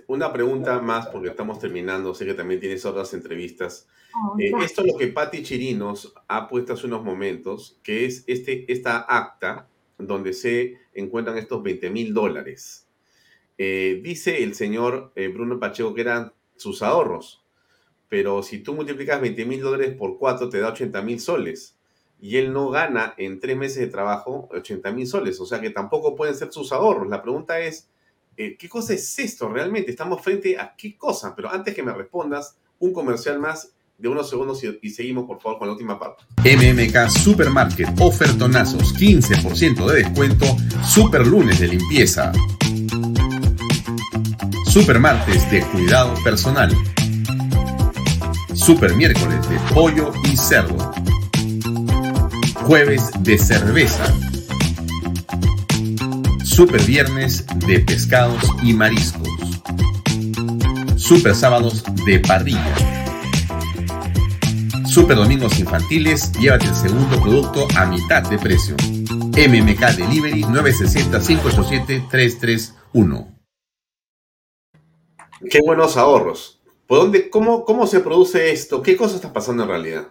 [0.09, 3.89] una pregunta más, porque estamos terminando, sé que también tienes otras entrevistas.
[4.15, 8.25] Oh, eh, esto es lo que Patti Chirinos ha puesto hace unos momentos, que es
[8.27, 12.87] este, esta acta donde se encuentran estos 20 mil dólares.
[13.57, 17.44] Eh, dice el señor eh, Bruno Pacheco que eran sus ahorros
[18.15, 21.75] pero si tú multiplicas 20 mil dólares por 4 te da 80 mil soles.
[22.21, 25.71] Y él no gana en tres meses de trabajo 80 mil soles, o sea que
[25.71, 27.09] tampoco pueden ser sus ahorros.
[27.09, 27.89] La pregunta es,
[28.37, 29.91] eh, ¿qué cosa es esto realmente?
[29.91, 34.31] Estamos frente a qué cosa, pero antes que me respondas, un comercial más de unos
[34.31, 36.23] segundos y, seguimos por favor con la última parte.
[36.45, 40.47] MMK Supermarket, ofertonazos, 15% de descuento,
[40.87, 42.31] super lunes de limpieza.
[44.67, 46.71] Supermartes de cuidado personal.
[48.65, 50.79] Super miércoles de pollo y cerdo.
[52.63, 54.07] Jueves de cerveza.
[56.43, 59.29] Super viernes de pescados y mariscos.
[60.97, 62.75] Super sábados de parrilla.
[64.89, 68.77] Super domingos infantiles, llévate el segundo producto a mitad de precio.
[68.81, 73.31] MMK Delivery 960-587-331.
[75.51, 76.64] Qué buenos ahorros.
[76.87, 78.83] ¿Por dónde, cómo, ¿Cómo se produce esto?
[78.83, 80.09] ¿Qué cosa está pasando en realidad?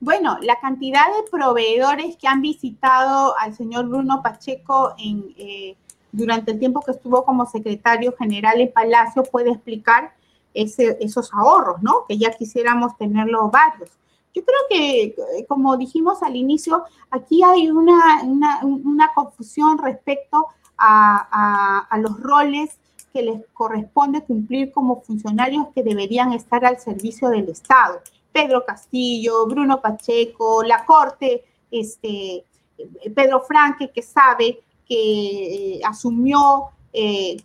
[0.00, 5.76] Bueno, la cantidad de proveedores que han visitado al señor Bruno Pacheco en, eh,
[6.12, 10.14] durante el tiempo que estuvo como secretario general en Palacio puede explicar
[10.54, 12.06] esos ahorros, ¿no?
[12.08, 13.90] Que ya quisiéramos tenerlo varios.
[14.34, 20.46] Yo creo que, eh, como dijimos al inicio, aquí hay una, una, confusión respecto
[20.78, 22.78] a, los roles
[23.16, 28.02] que les corresponde cumplir como funcionarios que deberían estar al servicio del Estado.
[28.30, 32.44] Pedro Castillo, Bruno Pacheco, la Corte, este,
[33.14, 37.38] Pedro Franque, que sabe que eh, asumió eh,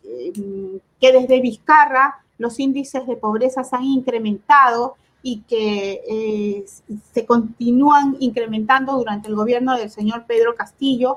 [0.99, 6.65] que desde Vizcarra los índices de pobreza se han incrementado y que eh,
[7.13, 11.15] se continúan incrementando durante el gobierno del señor Pedro Castillo.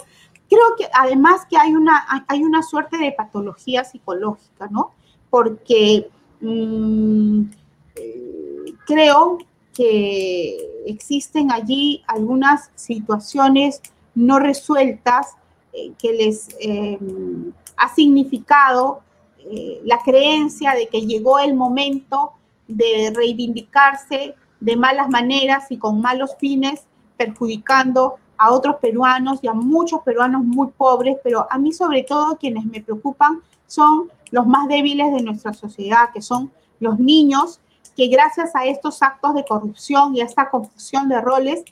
[0.49, 4.93] Creo que además que hay una, hay una suerte de patología psicológica, ¿no?
[5.31, 6.09] Porque
[6.41, 7.43] mm,
[7.97, 9.39] eh, creo
[9.73, 13.81] que existen allí algunas situaciones
[14.15, 15.35] no resueltas
[15.73, 16.49] eh, que les
[17.77, 19.01] ha significado
[19.85, 22.33] la creencia de que llegó el momento
[22.67, 26.87] de reivindicarse de malas maneras y con malos fines,
[27.17, 32.37] perjudicando a otros peruanos y a muchos peruanos muy pobres, pero a mí sobre todo
[32.37, 37.61] quienes me preocupan son los más débiles de nuestra sociedad, que son los niños,
[37.97, 41.65] que gracias a estos actos de corrupción y a esta confusión de roles,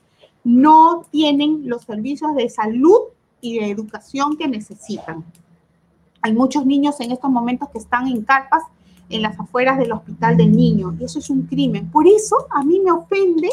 [0.44, 3.00] no tienen los servicios de salud
[3.42, 5.24] y de educación que necesitan.
[6.22, 8.62] Hay muchos niños en estos momentos que están en carpas
[9.10, 10.96] en las afueras del hospital del niño.
[10.98, 11.90] Y eso es un crimen.
[11.90, 13.50] Por eso a mí me ofende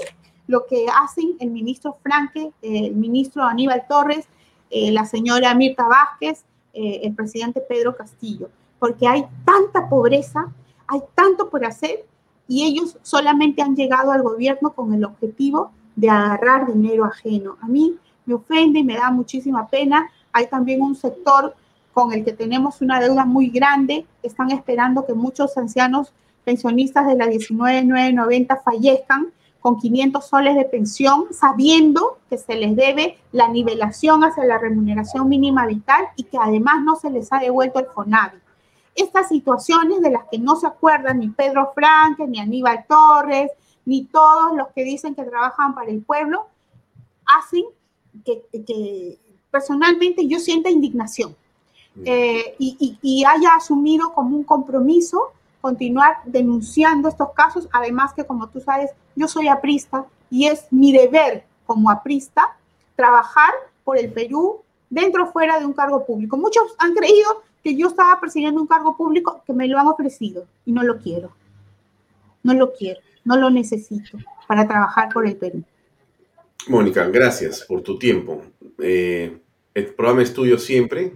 [0.50, 4.28] lo que hacen el ministro Franque, el ministro Aníbal Torres,
[4.72, 6.44] eh, la señora Mirta Vázquez,
[6.74, 10.52] eh, el presidente Pedro Castillo, porque hay tanta pobreza,
[10.88, 12.04] hay tanto por hacer
[12.48, 17.58] y ellos solamente han llegado al gobierno con el objetivo de agarrar dinero ajeno.
[17.62, 17.96] A mí
[18.26, 20.10] me ofende y me da muchísima pena.
[20.34, 21.54] Hay también un sector
[21.94, 24.08] con el que tenemos una deuda muy grande.
[24.24, 26.12] Están esperando que muchos ancianos
[26.44, 33.18] pensionistas de la 19990 fallezcan con 500 soles de pensión, sabiendo que se les debe
[33.32, 37.80] la nivelación hacia la remuneración mínima vital y que además no se les ha devuelto
[37.80, 38.38] el FONAVI.
[38.96, 43.52] Estas situaciones de las que no se acuerdan ni Pedro Franque, ni Aníbal Torres,
[43.86, 46.48] ni todos los que dicen que trabajan para el pueblo,
[47.26, 47.64] hacen
[48.26, 49.18] que, que
[49.52, 51.36] personalmente yo sienta indignación
[52.06, 58.62] eh, y, haya asumido como un compromiso continuar denunciando estos casos, además que como tú
[58.62, 62.58] sabes, yo soy aprista y es mi deber como aprista
[62.96, 63.52] trabajar
[63.84, 66.38] por el Perú dentro o fuera de un cargo público.
[66.38, 70.46] Muchos han creído que yo estaba persiguiendo un cargo público que me lo han ofrecido
[70.66, 71.32] y no lo quiero.
[72.44, 75.64] No lo quiero, no lo necesito para trabajar por el Perú.
[76.68, 78.42] Mónica, gracias por tu tiempo.
[78.80, 79.38] Eh,
[79.74, 81.14] el programa Estudio Siempre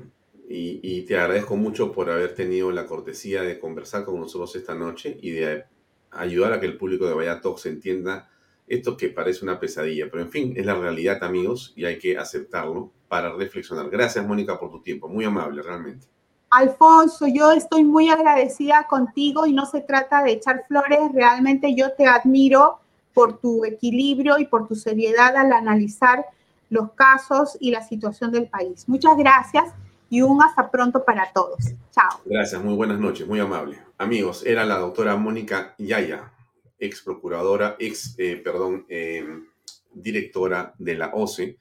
[0.86, 5.18] y, te agradezco mucho por haber tenido la cortesía de conversar con nosotros esta noche
[5.22, 5.64] y de
[6.12, 8.30] ayudar a que el público de Vaya Talks entienda
[8.68, 10.10] esto que parece una pesadilla.
[10.12, 13.90] Pero en fin, es la realidad, amigos, y hay que aceptarlo para reflexionar.
[13.90, 15.08] Gracias, Mónica, por tu tiempo.
[15.08, 16.06] Muy amable, realmente.
[16.50, 21.00] Alfonso, yo estoy muy agradecida contigo y no se trata de echar flores.
[21.14, 22.80] Realmente yo te admiro
[23.14, 26.26] por tu equilibrio y por tu seriedad al analizar
[26.70, 28.84] los casos y la situación del país.
[28.90, 29.74] Muchas gracias
[30.14, 31.74] y un hasta pronto para todos.
[31.89, 32.22] Chao.
[32.24, 33.80] Gracias, muy buenas noches, muy amable.
[33.97, 36.32] Amigos, era la doctora Mónica Yaya,
[36.78, 39.47] ex procuradora, ex, eh, perdón, em,
[39.91, 41.57] directora de la OCE.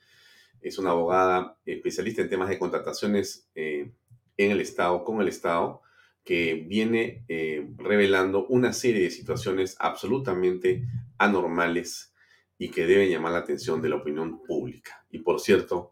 [0.60, 3.90] Es una abogada especialista en temas de contrataciones eh,
[4.36, 5.80] en el Estado, con el Estado,
[6.22, 10.86] que viene eh, revelando una serie de situaciones absolutamente
[11.16, 12.12] anormales
[12.58, 15.06] y que deben llamar la atención de la opinión pública.
[15.10, 15.91] Y por cierto,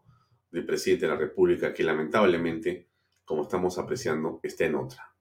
[0.51, 2.89] del presidente de la República que lamentablemente,
[3.25, 5.15] como estamos apreciando, está en otra.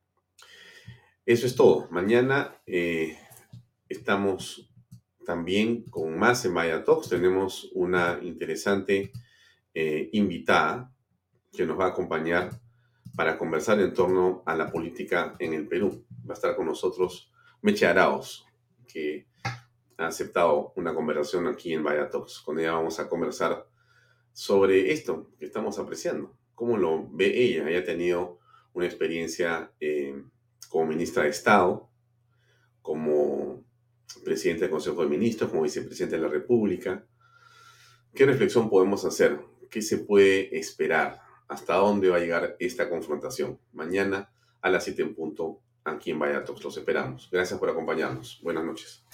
[1.25, 1.89] Eso es todo.
[1.91, 3.17] Mañana eh,
[3.89, 4.71] estamos
[5.25, 7.09] también con más en Maya Talks.
[7.09, 9.13] Tenemos una interesante
[9.73, 10.93] eh, invitada
[11.53, 12.51] que nos va a acompañar
[13.15, 16.05] para conversar en torno a la política en el Perú.
[16.29, 17.31] Va a estar con nosotros
[17.63, 18.47] Meche Araos,
[18.89, 19.29] que
[19.99, 22.41] ha aceptado una conversación aquí en Vaya Talks.
[22.41, 23.70] Con ella vamos a conversar
[24.41, 26.35] sobre esto que estamos apreciando.
[26.55, 27.69] ¿Cómo lo ve ella?
[27.69, 28.39] Ella tenido
[28.73, 30.25] una experiencia eh,
[30.71, 31.91] como ministra de Estado,
[32.81, 33.63] como
[34.25, 37.05] presidente del Consejo de Ministros, como vicepresidente de la República.
[38.15, 39.39] ¿Qué reflexión podemos hacer?
[39.69, 41.21] ¿Qué se puede esperar?
[41.47, 43.61] ¿Hasta dónde va a llegar esta confrontación?
[43.75, 44.33] Mañana
[44.63, 47.29] a las 7 en punto, aquí en Vaya Los esperamos.
[47.31, 48.41] Gracias por acompañarnos.
[48.43, 49.05] Buenas noches.